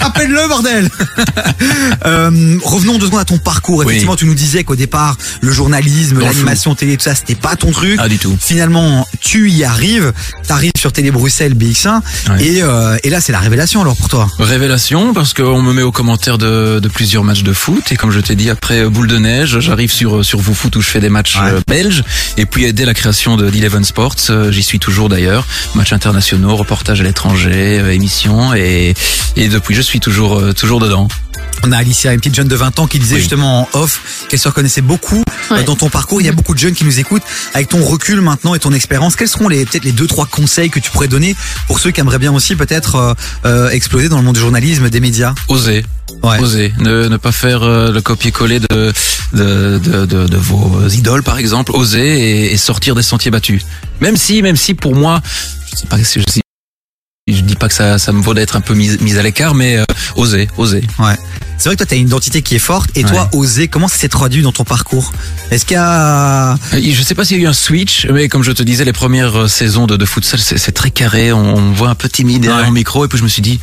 Appelle-le 0.00 0.48
bordel. 0.48 0.88
Euh, 2.06 2.58
revenons 2.62 2.98
deux 2.98 3.06
secondes 3.06 3.20
à 3.20 3.24
ton 3.24 3.38
parcours. 3.38 3.78
Oui. 3.78 3.84
Effectivement, 3.86 4.16
tu 4.16 4.26
nous 4.26 4.34
disais 4.34 4.64
qu'au 4.64 4.76
départ, 4.76 5.16
le 5.40 5.52
journalisme, 5.52 6.20
l'animation 6.20 6.74
télé, 6.74 6.96
tout 6.96 7.04
ça, 7.04 7.14
c'était 7.14 7.34
pas 7.34 7.56
ton 7.56 7.70
truc. 7.72 7.96
Ah 7.98 8.08
du 8.08 8.18
tout. 8.18 8.36
Finalement, 8.40 9.06
tu 9.20 9.50
y 9.50 9.64
arrives, 9.64 10.12
t'arrives 10.46 10.72
sur 10.76 10.92
Télé 10.92 11.10
Bruxelles 11.10 11.54
BX1 11.54 12.00
Ouais. 12.30 12.44
et, 12.44 12.62
euh, 12.62 12.96
et 13.02 13.10
là 13.10 13.20
c'est 13.20 13.32
la 13.32 13.38
révélation 13.38 13.80
alors 13.80 13.96
pour 13.96 14.08
toi. 14.08 14.28
Révélation 14.38 15.14
parce 15.14 15.32
qu'on 15.34 15.62
me 15.62 15.72
met 15.72 15.82
au 15.82 15.92
commentaire 15.92 16.38
de, 16.38 16.78
de 16.80 16.88
plusieurs 16.88 17.24
matchs 17.24 17.42
de 17.42 17.52
foot 17.52 17.90
et 17.92 17.96
comme 17.96 18.10
je 18.10 18.20
t'ai 18.20 18.34
dit 18.34 18.50
après 18.50 18.84
boule 18.88 19.06
de 19.06 19.18
neige 19.18 19.60
j'arrive 19.60 19.90
sur 19.92 20.24
sur 20.24 20.38
vous 20.40 20.54
foot 20.54 20.74
où 20.76 20.80
je 20.82 20.88
fais 20.88 21.00
des 21.00 21.08
matchs 21.08 21.36
Ouais. 21.36 21.52
belges 21.68 22.04
et 22.36 22.46
puis 22.46 22.72
dès 22.72 22.84
la 22.84 22.94
création 22.94 23.36
de 23.36 23.48
d'Eleven 23.50 23.84
Sports 23.84 24.03
euh, 24.30 24.50
j'y 24.50 24.62
suis 24.62 24.78
toujours 24.78 25.08
d'ailleurs. 25.08 25.46
Matchs 25.74 25.92
internationaux 25.92 26.56
reportages 26.56 27.00
à 27.00 27.04
l'étranger 27.04 27.80
euh, 27.80 27.92
émissions 27.92 28.54
et 28.54 28.94
et 29.36 29.48
depuis 29.48 29.74
je 29.74 29.82
suis 29.82 30.00
toujours 30.00 30.38
euh, 30.38 30.52
toujours 30.52 30.80
dedans 30.80 31.08
On 31.66 31.72
a 31.72 31.78
Alicia, 31.78 32.12
une 32.12 32.18
petite 32.20 32.34
jeune 32.34 32.48
de 32.48 32.56
20 32.56 32.78
ans 32.80 32.86
qui 32.86 32.98
disait 32.98 33.14
Oui. 33.14 33.20
justement 33.20 33.62
en 33.72 33.78
off 33.78 34.26
qu'elle 34.28 34.38
se 34.38 34.48
reconnaissait 34.48 34.82
beaucoup 34.82 35.22
euh, 35.50 35.54
Ouais. 35.56 35.64
dans 35.64 35.76
ton 35.76 35.88
parcours. 35.88 36.20
Il 36.20 36.26
y 36.26 36.28
a 36.28 36.32
beaucoup 36.32 36.52
de 36.54 36.58
jeunes 36.58 36.74
qui 36.74 36.84
nous 36.84 36.98
écoutent. 37.00 37.22
Avec 37.54 37.68
ton 37.68 37.82
recul 37.84 38.20
maintenant 38.20 38.54
et 38.54 38.58
ton 38.58 38.72
expérience, 38.72 39.16
quels 39.16 39.28
seront 39.28 39.48
les 39.48 39.64
peut-être 39.64 39.84
les 39.84 39.92
deux 39.92 40.06
trois 40.06 40.26
conseils 40.26 40.68
que 40.70 40.78
tu 40.78 40.90
pourrais 40.90 41.08
donner 41.08 41.34
pour 41.66 41.80
ceux 41.80 41.90
qui 41.90 42.00
aimeraient 42.00 42.18
bien 42.18 42.32
aussi 42.34 42.54
peut-être 42.54 42.96
euh, 42.96 43.14
euh, 43.46 43.70
exploser 43.70 44.08
dans 44.10 44.18
le 44.18 44.24
monde 44.24 44.34
du 44.34 44.40
journalisme, 44.40 44.90
des 44.90 45.00
médias? 45.00 45.34
Oser 45.48 45.84
Ouais. 46.22 46.38
oser 46.38 46.72
ne, 46.80 47.08
ne 47.08 47.16
pas 47.16 47.32
faire 47.32 47.62
euh, 47.62 47.90
le 47.90 48.00
copier-coller 48.02 48.60
de 48.60 48.92
de, 49.32 49.78
de, 49.82 50.04
de 50.06 50.26
de 50.26 50.36
vos 50.36 50.86
idoles 50.88 51.22
par 51.22 51.38
exemple 51.38 51.72
oser 51.74 52.46
et, 52.46 52.52
et 52.52 52.56
sortir 52.58 52.94
des 52.94 53.02
sentiers 53.02 53.30
battus 53.30 53.62
même 54.00 54.16
si 54.16 54.40
même 54.42 54.56
si 54.56 54.74
pour 54.74 54.94
moi 54.94 55.20
je 55.72 55.76
sais 55.80 55.86
pas 55.86 56.02
si 56.04 56.20
je, 56.20 56.40
je 57.26 57.40
dis 57.40 57.56
pas 57.56 57.68
que 57.68 57.74
ça, 57.74 57.98
ça 57.98 58.12
me 58.12 58.20
vaut 58.20 58.34
d'être 58.34 58.54
un 58.54 58.60
peu 58.60 58.74
mis, 58.74 58.98
mis 59.00 59.16
à 59.16 59.22
l'écart, 59.22 59.54
mais 59.54 59.78
euh, 59.78 59.84
oser, 60.16 60.46
oser. 60.58 60.82
Ouais. 60.98 61.14
C'est 61.56 61.70
vrai 61.70 61.76
que 61.76 61.78
toi, 61.78 61.86
tu 61.86 61.94
as 61.94 61.96
une 61.96 62.06
identité 62.08 62.42
qui 62.42 62.54
est 62.54 62.58
forte. 62.58 62.90
Et 62.98 63.02
toi, 63.04 63.30
oser, 63.32 63.66
comment 63.68 63.88
ça 63.88 63.96
s'est 63.96 64.10
traduit 64.10 64.42
dans 64.42 64.52
ton 64.52 64.64
parcours? 64.64 65.10
Est-ce 65.50 65.64
qu'il 65.64 65.76
y 65.76 65.80
a... 65.80 66.52
Euh, 66.52 66.56
Je 66.74 67.02
sais 67.02 67.14
pas 67.14 67.24
s'il 67.24 67.38
y 67.38 67.40
a 67.40 67.44
eu 67.44 67.46
un 67.46 67.54
switch, 67.54 68.06
mais 68.12 68.28
comme 68.28 68.42
je 68.42 68.52
te 68.52 68.62
disais, 68.62 68.84
les 68.84 68.92
premières 68.92 69.34
euh, 69.44 69.48
saisons 69.48 69.86
de, 69.86 69.96
de 69.96 70.04
futsal, 70.04 70.38
c'est 70.38 70.72
très 70.72 70.90
carré, 70.90 71.32
on, 71.32 71.38
on 71.56 71.72
voit 71.72 71.88
un 71.88 71.94
peu 71.94 72.10
timide 72.10 72.42
derrière 72.42 72.60
Ouais. 72.60 72.66
mon 72.66 72.72
micro, 72.72 73.06
et 73.06 73.08
puis 73.08 73.16
je 73.18 73.22
me 73.24 73.28
suis 73.28 73.40
dit, 73.40 73.58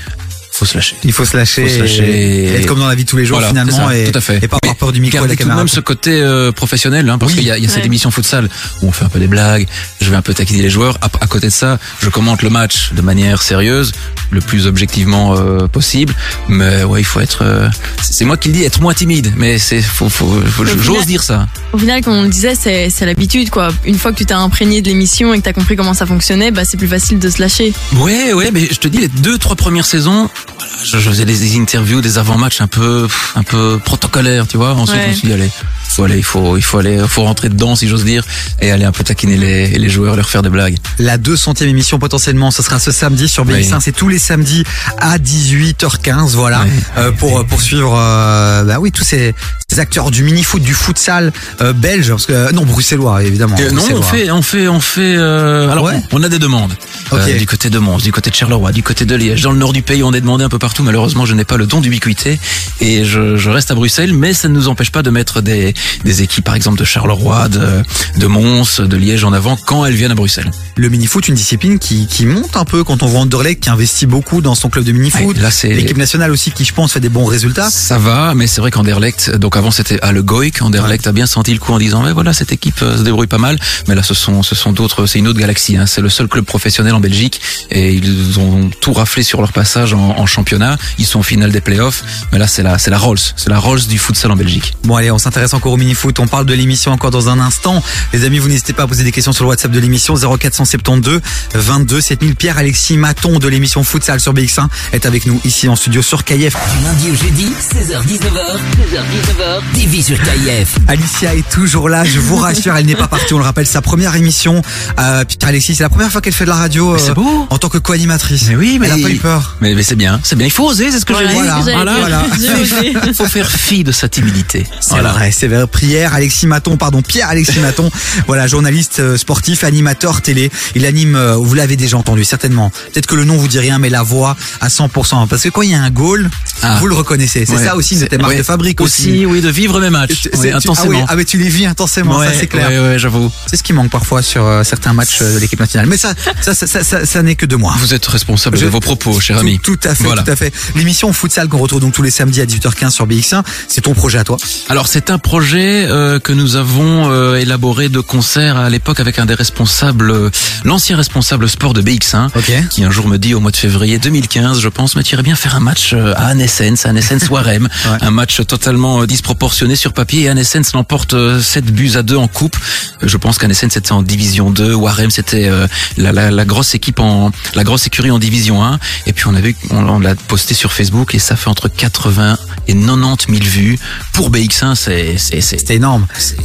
faut 0.62 0.66
se 0.68 0.76
lâcher. 0.76 0.96
Il 1.04 1.12
faut 1.12 1.26
se 1.26 1.36
lâcher, 1.36 1.64
Faut 1.64 1.70
se 1.76 1.80
lâcher 1.80 2.04
et 2.04 2.44
et- 2.46 2.54
être 2.60 2.68
comme 2.68 2.78
dans 2.80 2.88
la 2.88 2.94
vie 2.94 3.04
de 3.04 3.10
tous 3.10 3.18
les 3.18 3.26
jours 3.26 3.38
Voilà, 3.38 3.48
finalement 3.50 3.88
ça, 3.90 3.98
et, 3.98 4.12
tout 4.12 4.18
à 4.18 4.22
fait. 4.22 4.38
et 4.44 4.48
pas 4.48 4.58
avoir 4.62 4.76
peur 4.76 4.92
du 4.92 5.02
micro 5.02 5.18
et 5.18 5.22
de 5.22 5.28
la 5.28 5.28
Garder 5.30 5.36
tout 5.36 5.44
de 5.44 5.48
caméra. 5.50 5.58
même 5.58 5.68
ce 5.68 5.80
côté 5.80 6.12
euh, 6.22 6.52
professionnel, 6.52 7.10
hein, 7.10 7.18
parce 7.18 7.32
Oui. 7.32 7.40
qu'il 7.40 7.48
y 7.48 7.52
a, 7.52 7.58
il 7.58 7.64
y 7.64 7.68
a 7.68 7.70
cette 7.70 7.86
émission 7.86 8.12
futsal 8.12 8.48
où 8.84 8.88
on 8.88 8.92
fait 8.92 9.06
un 9.06 9.10
peu 9.10 9.18
des 9.20 9.28
blagues, 9.28 9.66
je 10.02 10.10
vais 10.10 10.16
un 10.16 10.22
peu 10.22 10.34
taquiner 10.36 10.62
les 10.62 10.70
joueurs. 10.70 10.98
À, 11.02 11.06
à 11.22 11.26
côté 11.28 11.48
de 11.48 11.52
ça, 11.52 11.80
je 12.02 12.10
commente 12.10 12.44
le 12.44 12.50
match 12.52 12.92
de 12.94 13.02
manière 13.02 13.42
sérieuse, 13.42 13.92
le 14.30 14.40
plus 14.42 14.68
objectivement 14.68 15.36
euh, 15.36 15.68
possible. 15.68 16.14
Mais 16.48 16.84
ouais, 16.84 17.02
il 17.02 17.06
faut 17.06 17.20
être. 17.22 17.40
euh, 17.44 17.68
c'est 18.04 18.26
moi 18.26 18.38
qui 18.38 18.50
le 18.50 18.54
dis, 18.54 18.64
être 18.64 18.82
moins 18.82 18.94
timide. 18.94 19.34
Mais 19.38 19.58
c'est, 19.58 19.82
faut, 19.82 20.10
faut, 20.10 20.40
faut- 20.46 20.64
Au 20.64 20.84
j'ose 20.84 21.06
dire 21.08 21.24
ça. 21.24 21.48
Au 21.74 21.78
final, 21.80 22.04
comme 22.04 22.14
on 22.14 22.24
le 22.24 22.30
disait, 22.30 22.54
c'est 22.54 22.90
c'est 22.92 23.06
l'habitude, 23.08 23.50
quoi. 23.50 23.70
Une 23.86 23.98
fois 23.98 24.12
que 24.12 24.18
tu 24.18 24.26
t'es 24.28 24.34
imprégné 24.36 24.82
de 24.84 24.88
l'émission 24.90 25.34
et 25.34 25.40
que 25.40 25.44
t'as 25.44 25.54
compris 25.54 25.76
comment 25.76 25.94
ça 25.96 26.06
fonctionnait, 26.06 26.52
bah, 26.52 26.66
c'est 26.66 26.78
plus 26.78 26.88
facile 26.88 27.18
de 27.18 27.30
se 27.30 27.40
lâcher. 27.42 27.74
Ouais, 27.98 28.34
ouais, 28.34 28.52
mais 28.52 28.68
je 28.72 28.78
te 28.78 28.88
dis, 28.88 28.98
les 29.00 29.08
deux, 29.08 29.38
trois 29.38 29.56
premières 29.56 29.86
saisons, 29.86 30.30
voilà, 30.58 30.72
je, 30.84 30.98
je 31.00 31.10
faisais 31.10 31.26
des, 31.26 31.58
interviews, 31.60 32.02
des 32.02 32.18
avant-matchs 32.18 32.62
un 32.62 32.68
peu, 32.68 33.08
un 33.36 33.44
peu 33.44 33.80
protocolaires, 33.84 34.48
tu 34.48 34.58
vois. 34.58 34.74
Ensuite, 34.74 34.98
Ouais. 35.00 35.04
je 35.06 35.10
me 35.10 35.14
suis 35.16 35.28
dit, 35.28 35.34
allez, 35.34 35.52
faut 35.96 36.04
aller, 36.04 36.18
il 36.18 36.24
faut, 36.24 36.58
il 36.58 36.62
faut 36.64 36.78
aller, 36.78 37.00
faut 37.08 37.24
rentrer 37.24 37.50
dedans, 37.50 37.76
si 37.76 37.88
j'ose 37.88 38.04
dire, 38.06 38.24
et 38.62 38.72
aller 38.72 38.86
un 38.86 38.92
peu 38.92 39.04
taquiner 39.04 39.38
les, 39.38 39.68
les 39.68 39.90
joueurs, 39.90 40.16
leur 40.16 40.30
faire 40.30 40.42
des 40.42 40.50
blagues. 40.50 40.78
La 41.00 41.18
200e 41.18 41.64
émission 41.68 42.00
potentiellement, 42.00 42.52
ce 42.52 42.62
sera 42.64 42.80
ce 42.80 42.92
samedi 42.92 43.28
sur 43.28 43.46
BX1. 43.46 43.52
Oui. 43.74 43.82
C'est 43.82 43.92
tous 43.92 44.08
les 44.10 44.20
samedis 44.20 44.64
à 45.00 45.18
18h15, 45.18 46.32
voilà, 46.36 46.62
Oui. 46.64 46.70
euh, 46.98 47.12
pour 47.12 47.40
euh, 47.40 47.44
poursuivre, 47.44 47.96
euh, 47.98 48.64
bah 48.64 48.78
oui, 48.80 48.92
tous 48.92 49.04
ces, 49.04 49.34
ces 49.68 49.80
acteurs 49.80 50.12
du 50.12 50.24
mini-foot, 50.24 50.62
du 50.62 50.74
futsal 50.74 51.32
euh, 51.62 51.74
belge, 51.74 52.10
parce 52.10 52.26
que 52.26 52.34
euh, 52.34 52.52
non 52.52 52.66
bruxellois 52.66 53.24
évidemment. 53.24 53.56
Euh, 53.60 53.72
non, 53.72 53.84
on 53.94 54.02
fait, 54.02 54.32
on 54.32 54.42
fait, 54.42 54.68
on 54.68 54.80
fait. 54.80 55.16
euh, 55.18 55.70
alors, 55.70 55.86
Ouais. 55.86 56.00
on 56.12 56.22
a 56.24 56.30
des 56.30 56.40
demandes 56.40 56.74
Ok. 57.12 57.20
Euh, 57.28 57.38
du 57.38 57.46
côté 57.46 57.70
de 57.70 57.80
Mons, 57.80 57.98
du 57.98 58.12
côté 58.12 58.30
de 58.30 58.36
Charleroi, 58.36 58.72
du 58.72 58.84
côté 58.84 59.06
de 59.06 59.16
Liège, 59.16 59.42
dans 59.42 59.52
le 59.52 59.58
nord 59.58 59.74
du 59.74 59.82
pays. 59.82 60.04
On 60.04 60.14
est 60.14 60.22
demandé 60.22 60.44
un 60.44 60.50
peu 60.50 60.60
partout. 60.60 60.84
Malheureusement, 60.84 61.26
je 61.26 61.34
n'ai 61.34 61.44
pas 61.44 61.58
le 61.58 61.66
don 61.66 61.82
d'ubiquité 61.82 62.40
et 62.80 63.04
je, 63.04 63.36
je 63.36 63.50
reste 63.50 63.72
à 63.72 63.76
Bruxelles, 63.76 64.14
mais 64.14 64.34
ça 64.34 64.48
ne 64.48 64.54
nous 64.54 64.68
empêche 64.68 64.92
pas 64.92 65.02
de 65.04 65.10
mettre 65.10 65.42
des, 65.42 65.74
des 66.04 66.22
équipes, 66.22 66.46
par 66.46 66.56
exemple 66.56 66.78
de 66.80 66.86
Charleroi, 66.86 67.50
de, 67.50 67.84
de 68.18 68.28
Mons, 68.28 68.80
de 68.80 68.98
Liège 68.98 69.24
en 69.24 69.34
avant 69.34 69.56
quand 69.56 69.86
elles 69.86 69.96
viennent 69.96 70.12
à 70.12 70.16
Bruxelles. 70.16 70.52
Le 70.76 70.90
mini-foot, 70.90 71.28
une 71.28 71.36
discipline 71.36 71.80
qui, 71.80 72.08
qui 72.08 72.26
monte 72.26 72.56
un 72.58 72.66
peu 72.66 72.84
quand 72.84 73.04
on 73.04 73.08
voit 73.08 73.22
Anderlecht 73.22 73.64
qui 73.64 73.70
investit 73.70 74.06
beaucoup 74.06 74.42
dans 74.42 74.56
son 74.56 74.70
club 74.70 74.86
de 74.86 74.92
mini-foot. 74.92 75.36
Ouais, 75.36 75.42
là, 75.42 75.52
c'est 75.52 75.70
L'équipe 75.70 75.98
nationale 75.98 76.32
aussi 76.32 76.52
qui, 76.52 76.66
je 76.66 76.74
pense, 76.74 76.94
fait 76.94 77.00
des 77.00 77.10
bons 77.10 77.26
résultats. 77.26 77.70
Ça 77.70 77.98
va, 77.98 78.34
mais 78.36 78.48
c'est 78.48 78.62
vrai 78.62 78.72
qu'Anderlecht, 78.72 79.36
donc 79.36 79.58
avant 79.58 79.72
c'était 79.72 80.00
à 80.02 80.12
Le 80.12 80.24
Goik, 80.24 80.62
Anderlecht 80.62 81.08
a 81.08 81.12
bien 81.12 81.26
senti 81.26 81.54
le 81.54 81.60
coup 81.60 81.74
en 81.74 81.80
disant, 81.80 82.02
mais 82.02 82.12
voilà, 82.12 82.34
cette 82.34 82.52
équipe 82.52 82.82
euh, 82.82 82.98
se 82.98 83.04
débrouille 83.04 83.28
pas 83.28 83.38
mal, 83.38 83.60
mais 83.88 83.96
là 83.96 84.04
ce 84.04 84.14
sont, 84.14 84.44
ce 84.44 84.56
sont 84.56 84.72
d'autres, 84.72 85.06
c'est 85.06 85.20
une 85.20 85.28
autre 85.28 85.40
galaxie, 85.40 85.78
hein. 85.78 85.86
c'est 85.86 86.02
le 86.02 86.10
seul 86.10 86.28
club 86.28 86.46
professionnel 86.46 86.94
en 86.94 87.00
Belgique, 87.00 87.42
et 87.70 87.94
ils 87.94 88.40
ont 88.40 88.70
tout 88.82 88.94
raflé 88.94 89.24
sur 89.24 89.42
leur 89.42 89.52
passage 89.52 89.94
en, 89.94 90.18
en 90.18 90.26
championnat, 90.26 90.78
ils 90.98 91.06
sont 91.06 91.20
en 91.20 91.24
finale 91.24 91.52
des 91.52 91.62
playoffs, 91.62 92.04
mais 92.32 92.40
là 92.40 92.48
c'est 92.48 92.64
la, 92.64 92.78
c'est 92.78 92.92
la 92.92 92.98
Rolls, 92.98 93.20
c'est 93.36 93.50
la 93.50 93.60
Rolls 93.60 93.82
du 93.88 93.98
futsal 93.98 94.32
en 94.32 94.36
Belgique. 94.36 94.74
Bon 94.84 94.96
allez, 94.96 95.12
on 95.12 95.18
s'intéresse 95.18 95.54
encore 95.54 95.71
au 95.72 95.78
mini-foot, 95.78 96.20
on 96.20 96.28
parle 96.28 96.46
de 96.46 96.54
l'émission 96.54 96.92
encore 96.92 97.12
dans 97.12 97.30
un 97.30 97.40
instant. 97.40 97.82
Les 98.14 98.26
amis, 98.26 98.40
vous 98.40 98.48
n'hésitez 98.50 98.74
pas 98.74 98.84
à 98.84 98.88
poser 98.88 99.04
des 99.04 99.12
questions 99.12 99.32
sur 99.34 99.44
le 99.46 99.50
WhatsApp 99.50 99.72
de 99.72 99.80
l'émission 99.80 100.16
0472 100.16 101.22
22 101.54 102.02
7000. 102.02 102.36
Pierre-Alexis 102.36 102.98
Maton 102.98 103.40
de 103.40 103.48
l'émission 103.48 103.84
Futsal 103.84 104.20
sur 104.20 104.34
BX1 104.34 104.68
est 104.94 105.06
avec 105.06 105.26
nous 105.26 105.40
ici 105.46 105.68
en 105.68 105.76
studio 105.76 106.02
sur 106.02 106.24
KF. 106.24 106.36
Du 106.78 106.84
lundi 106.84 107.12
au 107.12 107.16
jeudi, 107.16 107.48
16h-19h, 107.60 108.58
16h-19h, 108.92 109.62
TV 109.74 110.02
sur 110.02 110.18
KIF. 110.22 110.78
Alicia 110.88 111.36
est 111.36 111.50
toujours 111.50 111.90
là, 111.90 112.04
je 112.04 112.20
vous 112.20 112.36
rassure, 112.38 112.76
elle 112.76 112.86
n'est 112.86 112.96
pas 112.96 113.08
partie, 113.08 113.34
on 113.34 113.38
le 113.38 113.44
rappelle, 113.44 113.66
sa 113.68 113.82
première 113.82 114.16
émission. 114.16 114.62
Euh, 115.00 115.24
Pierre-Alexis, 115.26 115.76
c'est 115.76 115.84
la 115.84 115.90
première 115.90 116.12
fois 116.12 116.22
qu'elle 116.22 116.34
fait 116.34 116.46
de 116.46 116.50
la 116.50 116.56
radio 116.56 116.96
euh, 116.96 117.14
beau. 117.14 117.48
en 117.50 117.58
tant 117.58 117.70
que 117.70 117.78
co-animatrice. 117.78 118.48
Mais 118.50 118.56
oui, 118.56 118.78
mais 118.80 118.88
elle 118.88 118.94
a 118.94 118.98
il- 118.98 119.04
pas 119.04 119.10
eu 119.12 119.18
peur. 119.18 119.58
Mais, 119.62 119.74
mais 119.76 119.84
c'est 119.84 119.96
bien, 119.96 120.20
c'est 120.24 120.36
bien, 120.36 120.48
il 120.48 120.52
faut 120.52 120.68
oser, 120.68 120.92
c'est 120.92 121.00
ce 121.00 121.06
que 121.06 121.14
Voilà, 121.14 121.30
j'ai 121.30 121.36
dit. 121.64 121.72
Voilà, 121.76 121.96
voilà. 122.00 122.24
Il 123.08 123.14
faut 123.14 123.26
faire 123.26 123.50
fi 123.50 123.84
de 123.84 123.92
sa 123.92 124.08
timidité. 124.10 124.66
C'est 124.80 125.00
vrai, 125.00 125.32
c'est 125.32 125.48
vrai. 125.48 125.61
Prière, 125.68 126.14
Alexis 126.14 126.48
Maton, 126.48 126.78
pardon, 126.78 127.02
Pierre 127.02 127.30
Alexis 127.30 127.60
Maton, 127.60 127.90
voilà, 128.28 128.48
journaliste 128.48 129.00
euh, 129.00 129.18
sportif, 129.18 129.64
animateur 129.64 130.22
télé. 130.22 130.52
Il 130.76 130.86
anime, 130.86 131.16
euh, 131.16 131.36
vous 131.36 131.54
l'avez 131.54 131.76
déjà 131.78 131.98
entendu, 131.98 132.24
certainement. 132.24 132.72
Peut-être 132.94 133.08
que 133.08 133.16
le 133.16 133.26
nom 133.26 133.38
vous 133.38 133.48
dit 133.48 133.60
rien, 133.60 133.80
mais 133.80 133.90
la 133.90 134.04
voix 134.04 134.36
à 134.60 134.68
100%. 134.70 135.28
Parce 135.28 135.44
que 135.44 135.50
quand 135.50 135.62
il 135.62 135.72
y 135.72 135.76
a 135.76 135.82
un 135.82 135.90
goal, 135.90 136.30
Ah. 136.62 136.78
vous 136.80 136.88
le 136.88 136.96
reconnaissez. 136.96 137.46
C'est 137.46 137.56
Ouais. 137.56 137.66
ça 137.66 137.76
aussi, 137.76 137.96
marques 138.20 138.28
ouais. 138.28 138.38
de 138.38 138.44
fabrique 138.44 138.82
aussi. 138.82 139.10
Aussi, 139.12 139.26
oui, 139.26 139.42
de 139.42 139.50
vivre 139.50 139.80
mes 139.80 139.90
matchs, 139.90 140.30
oui, 140.36 140.50
tu- 140.50 140.52
intensément. 140.54 140.76
Ah, 140.84 140.88
oui, 140.88 140.98
ah, 141.08 141.16
mais 141.16 141.26
tu 141.26 141.38
les 141.38 141.50
vis 141.50 141.66
intensément, 141.66 142.22
ça 142.22 142.32
c'est 142.38 142.48
clair. 142.48 142.70
Ouais, 142.70 143.00
j'avoue. 143.00 143.32
C'est 143.48 143.58
ce 143.58 143.64
qui 143.64 143.74
manque 143.74 143.90
parfois 143.92 144.22
sur 144.22 144.46
euh, 144.46 144.64
certains 144.64 144.94
matchs 144.94 145.20
euh, 145.22 145.36
de 145.36 145.40
l'équipe 145.40 145.60
nationale. 145.60 145.88
Mais 145.88 145.98
ça, 145.98 146.14
ça, 146.42 146.54
ça, 146.54 146.68
ça, 146.68 146.84
ça, 146.84 147.06
ça 147.06 147.24
n'est 147.24 147.36
que 147.36 147.46
de 147.46 147.56
moi. 147.56 147.74
Vous 147.80 147.94
êtes 147.94 148.06
responsable 148.06 148.58
Je- 148.58 148.66
de 148.66 148.70
vos 148.70 148.80
propos, 148.80 149.20
cher 149.20 149.38
Tout, 149.38 149.42
ami. 149.42 149.60
tout 149.60 149.80
à 149.84 149.96
fait, 149.96 150.04
Voilà. 150.04 150.24
tout 150.24 150.32
à 150.32 150.36
fait. 150.36 150.54
L'émission 150.76 151.12
Futsal 151.14 151.48
qu'on 151.48 151.58
retrouve 151.58 151.82
donc 151.82 151.94
tous 151.94 152.02
les 152.04 152.12
samedis 152.12 152.42
à 152.42 152.46
18h15 152.46 152.92
sur 152.92 153.08
BX1, 153.08 153.44
c'est 153.68 153.82
ton 153.82 153.94
projet 153.94 154.20
à 154.20 154.24
toi. 154.24 154.38
Alors 154.70 154.88
c'est 154.88 155.10
un 155.10 155.18
projet 155.18 155.51
projet 155.52 155.86
euh, 155.90 156.18
que 156.18 156.32
nous 156.32 156.56
avons 156.56 157.12
euh, 157.12 157.36
élaboré 157.36 157.90
de 157.90 158.00
concert 158.00 158.56
à 158.56 158.70
l'époque 158.70 159.02
avec 159.02 159.20
un 159.20 159.26
des 159.26 159.34
responsables, 159.34 160.10
euh, 160.10 160.30
l'ancien 160.64 160.96
responsable 160.96 161.50
sport 161.50 161.74
de 161.74 161.82
BX1, 161.82 162.28
Ok. 162.38 162.54
qui 162.70 162.86
un 162.86 162.90
jour 162.92 163.06
me 163.10 163.18
dit 163.18 163.34
au 163.34 163.42
mois 163.42 163.52
de 163.52 163.58
février 163.58 163.98
2015, 164.00 164.62
je 164.62 164.70
pense, 164.70 164.96
mais 164.96 165.04
tu 165.04 165.14
irais 165.16 165.24
bien 165.24 165.36
faire 165.36 165.54
un 165.58 165.60
match 165.60 165.92
euh, 165.94 166.14
à 166.16 166.28
Anessens, 166.28 166.86
Anessens 166.86 167.30
Warem, 167.30 167.68
Ouais. 167.86 167.98
un 168.00 168.12
match 168.12 168.40
totalement 168.48 169.02
euh, 169.02 169.08
disproportionné 169.08 169.76
sur 169.76 169.92
papier. 169.92 170.22
Et 170.24 170.30
Anessens 170.30 170.72
l'emporte 170.74 171.16
euh, 171.16 171.42
7 171.42 171.66
buts 171.66 171.92
à 171.96 172.04
2 172.04 172.16
en 172.16 172.30
coupe. 172.30 172.56
Euh, 173.04 173.08
Je 173.10 173.18
pense 173.18 173.38
qu'Anessens 173.38 173.72
c'était 173.74 173.92
en 173.92 174.04
division 174.04 174.52
2, 174.52 174.74
Warem 174.74 175.12
c'était 175.12 175.50
euh, 175.50 175.68
la, 175.98 176.14
la, 176.14 176.32
la 176.32 176.46
grosse 176.46 176.76
équipe 176.76 177.02
en 177.02 177.30
la 177.56 177.66
grosse 177.66 177.88
écurie 177.88 178.12
en 178.12 178.20
division 178.20 178.64
1. 178.64 178.80
Et 179.06 179.12
puis 179.12 179.26
on 179.28 179.36
a 179.36 179.42
vu, 179.42 179.54
on, 179.72 179.86
on 179.90 180.00
l'a 180.00 180.16
posté 180.16 180.54
sur 180.54 180.72
Facebook 180.72 181.14
et 181.14 181.20
ça 181.20 181.36
fait 181.36 181.50
entre 181.50 181.68
80 181.68 182.38
et 182.70 182.74
90 182.74 183.26
000 183.28 183.44
vues 183.44 183.80
pour 184.14 184.32
BX1. 184.32 184.76
C'est 184.76 185.41
c'est 185.42 185.72
énorme. 185.72 186.08
c'est 186.18 186.38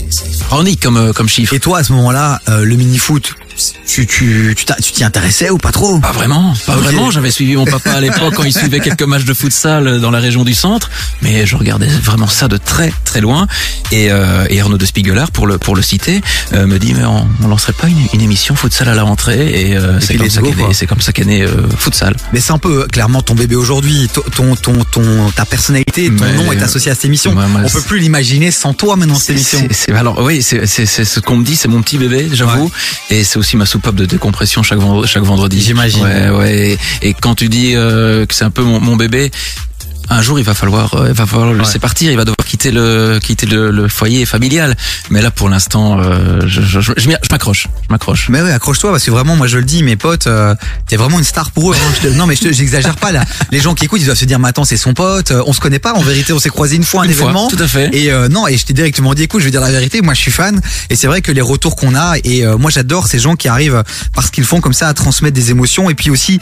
comme 0.80 0.96
euh, 0.96 1.12
comme 1.12 1.28
chiffre. 1.28 1.54
Et 1.54 1.60
toi, 1.60 1.78
à 1.78 1.84
ce 1.84 1.92
moment-là, 1.92 2.40
euh, 2.48 2.64
le 2.64 2.76
mini-foot, 2.76 3.34
tu 3.86 4.06
tu 4.06 4.54
tu 4.56 4.92
t'y 4.92 5.04
intéressais 5.04 5.50
ou 5.50 5.58
pas 5.58 5.72
trop? 5.72 5.98
Pas 6.00 6.12
vraiment, 6.12 6.54
pas 6.66 6.76
vraiment. 6.76 7.10
J'avais 7.10 7.30
suivi 7.30 7.56
mon 7.56 7.64
papa 7.64 7.92
à 7.92 8.00
l'époque 8.00 8.34
quand 8.34 8.44
il 8.44 8.52
suivait 8.52 8.80
quelques 8.80 9.02
matchs 9.02 9.25
de 9.25 9.34
futsal 9.34 10.00
dans 10.00 10.10
la 10.10 10.18
région 10.20 10.44
du 10.44 10.54
centre, 10.54 10.90
mais 11.22 11.46
je 11.46 11.56
regardais 11.56 11.86
vraiment 11.88 12.26
ça 12.28 12.48
de 12.48 12.56
très 12.56 12.92
très 13.04 13.20
loin. 13.20 13.46
Et, 13.92 14.10
euh, 14.10 14.46
et 14.50 14.60
Arnaud 14.60 14.78
de 14.78 14.84
Spiegelard, 14.86 15.30
pour 15.30 15.46
le 15.46 15.58
pour 15.58 15.75
le 15.76 15.82
citer, 15.82 16.20
euh, 16.52 16.66
me 16.66 16.78
dit 16.78 16.92
mais 16.94 17.04
on, 17.04 17.26
on 17.42 17.48
lancerait 17.48 17.72
pas 17.72 17.88
une, 17.88 17.96
une 18.12 18.20
émission 18.20 18.54
futsal 18.56 18.88
à 18.88 18.94
la 18.94 19.02
rentrée 19.04 19.70
et, 19.70 19.76
euh, 19.76 19.98
Et 19.98 20.02
c'est 20.02 20.16
comme, 20.16 20.28
ça 20.30 20.40
qu'est 20.42 20.48
né- 20.48 20.54
quoi. 20.54 20.75
c'est 20.75 20.86
comme 20.86 21.00
ça 21.00 21.12
qu'est 21.12 21.25
né 21.25 21.42
euh, 21.42 21.68
futsal. 21.78 22.16
Mais 22.32 22.40
c'est 22.40 22.52
un 22.52 22.58
peu 22.58 22.82
euh, 22.82 22.86
clairement 22.86 23.22
ton 23.22 23.34
bébé 23.34 23.54
aujourd'hui, 23.56 24.08
ton, 24.34 24.54
ton, 24.56 24.84
ton, 24.84 25.30
ta 25.34 25.44
personnalité, 25.44 26.06
ton 26.08 26.25
Mais- 26.25 26.32
nom 26.34 26.52
est 26.52 26.62
associé 26.62 26.90
à 26.90 26.94
cette 26.94 27.04
émission. 27.06 27.32
Ouais, 27.34 27.44
On 27.64 27.68
peut 27.68 27.80
plus 27.82 27.98
l'imaginer 28.00 28.50
sans 28.50 28.75
toi 28.75 28.96
maintenant 28.96 29.14
cette 29.14 29.30
émission. 29.30 29.66
Alors 29.94 30.18
oui, 30.22 30.42
c'est 30.42 30.66
ce 30.66 31.20
qu'on 31.20 31.36
me 31.36 31.44
dit, 31.44 31.56
c'est 31.56 31.68
mon 31.68 31.82
petit 31.82 31.98
bébé, 31.98 32.28
j'avoue, 32.32 32.70
et 33.10 33.25
c'est 33.25 33.38
aussi 33.46 33.56
ma 33.56 33.66
soupape 33.66 33.94
de 33.94 34.06
décompression 34.06 34.64
chaque 34.64 34.80
vendredi. 34.80 35.08
Chaque 35.08 35.22
vendredi. 35.22 35.60
J'imagine. 35.60 36.02
Ouais, 36.02 36.30
ouais. 36.30 36.78
Et, 37.02 37.08
et 37.08 37.14
quand 37.14 37.36
tu 37.36 37.48
dis 37.48 37.74
euh, 37.76 38.26
que 38.26 38.34
c'est 38.34 38.44
un 38.44 38.50
peu 38.50 38.62
mon, 38.62 38.80
mon 38.80 38.96
bébé. 38.96 39.30
Un 40.08 40.22
jour, 40.22 40.38
il 40.38 40.44
va 40.44 40.54
falloir, 40.54 40.94
euh, 40.94 41.06
il 41.08 41.14
va 41.14 41.26
falloir 41.26 41.48
le 41.50 41.58
Ouais. 41.58 41.64
laisser 41.64 41.78
partir. 41.78 42.10
Il 42.10 42.16
va 42.16 42.25
devoir 42.25 42.36
quitter 42.46 42.70
le, 42.70 43.18
quitter 43.22 43.46
le, 43.46 43.70
le 43.70 43.88
foyer 43.88 44.25
familial. 44.26 44.76
Mais 45.10 45.20
là, 45.22 45.30
pour 45.30 45.48
l'instant, 45.48 45.98
euh, 46.00 46.40
je, 46.46 46.60
je, 46.62 46.80
je, 46.96 47.08
m'accroche, 47.30 47.66
je 47.88 47.92
m'accroche. 47.92 48.28
Mais 48.28 48.40
ouais, 48.42 48.52
accroche-toi 48.52 48.90
parce 48.92 49.04
que 49.04 49.10
vraiment, 49.10 49.36
moi 49.36 49.46
je 49.46 49.58
le 49.58 49.64
dis, 49.64 49.82
mes 49.82 49.96
potes, 49.96 50.26
euh, 50.26 50.54
t'es 50.86 50.96
vraiment 50.96 51.18
une 51.18 51.25
star 51.25 51.50
pour 51.50 51.72
eux. 51.72 51.76
hein. 51.76 52.08
Non, 52.14 52.26
mais 52.26 52.36
j'exagère 52.36 52.96
pas 52.96 53.10
là. 53.12 53.25
Les 53.52 53.60
gens 53.60 53.75
qui 53.75 53.84
écoutent, 53.84 54.00
ils 54.00 54.04
doivent 54.06 54.16
se 54.16 54.25
dire, 54.25 54.38
mais 54.38 54.48
attends, 54.48 54.64
c'est 54.64 54.76
son 54.76 54.94
pote. 54.94 55.30
euh, 55.32 55.42
On 55.46 55.52
se 55.52 55.60
connaît 55.60 55.78
pas. 55.78 55.94
En 55.94 56.02
vérité, 56.02 56.32
on 56.32 56.38
s'est 56.38 56.48
croisé 56.50 56.76
une 56.76 56.84
fois 56.84 57.02
à 57.02 57.04
un 57.04 57.08
Une 57.08 57.14
fois, 57.14 57.25
événement. 57.30 57.48
tout 57.48 57.56
à 57.62 57.66
fait. 57.68 57.90
Et 57.94 58.12
euh, 58.12 58.28
non, 58.28 58.46
et 58.46 58.56
je 58.56 58.64
t'ai 58.64 58.72
directement 58.75 59.14
dit, 59.14 59.25
écoute, 59.25 59.40
je 59.40 59.44
vais 59.46 59.50
dire 59.50 59.60
la 59.60 59.70
vérité. 59.70 60.02
Moi, 60.02 60.14
je 60.14 60.20
suis 60.20 60.30
fan. 60.32 60.60
Et 60.90 60.96
c'est 60.96 61.06
vrai 61.08 61.20
que 61.22 61.32
les 61.32 61.40
retours 61.40 61.75
qu'on 61.76 61.94
a, 61.94 62.14
et 62.25 62.44
euh, 62.44 62.56
moi, 62.58 62.70
j'adore 62.70 63.06
ces 63.06 63.18
gens 63.18 63.34
qui 63.34 63.48
arrivent 63.48 63.82
parce 64.14 64.30
qu'ils 64.30 64.44
font 64.44 64.60
comme 64.60 64.72
ça 64.75 64.88
à 64.88 64.94
transmettre 64.94 65.34
des 65.34 65.50
émotions 65.50 65.90
et 65.90 65.94
puis 65.94 66.10
aussi 66.10 66.38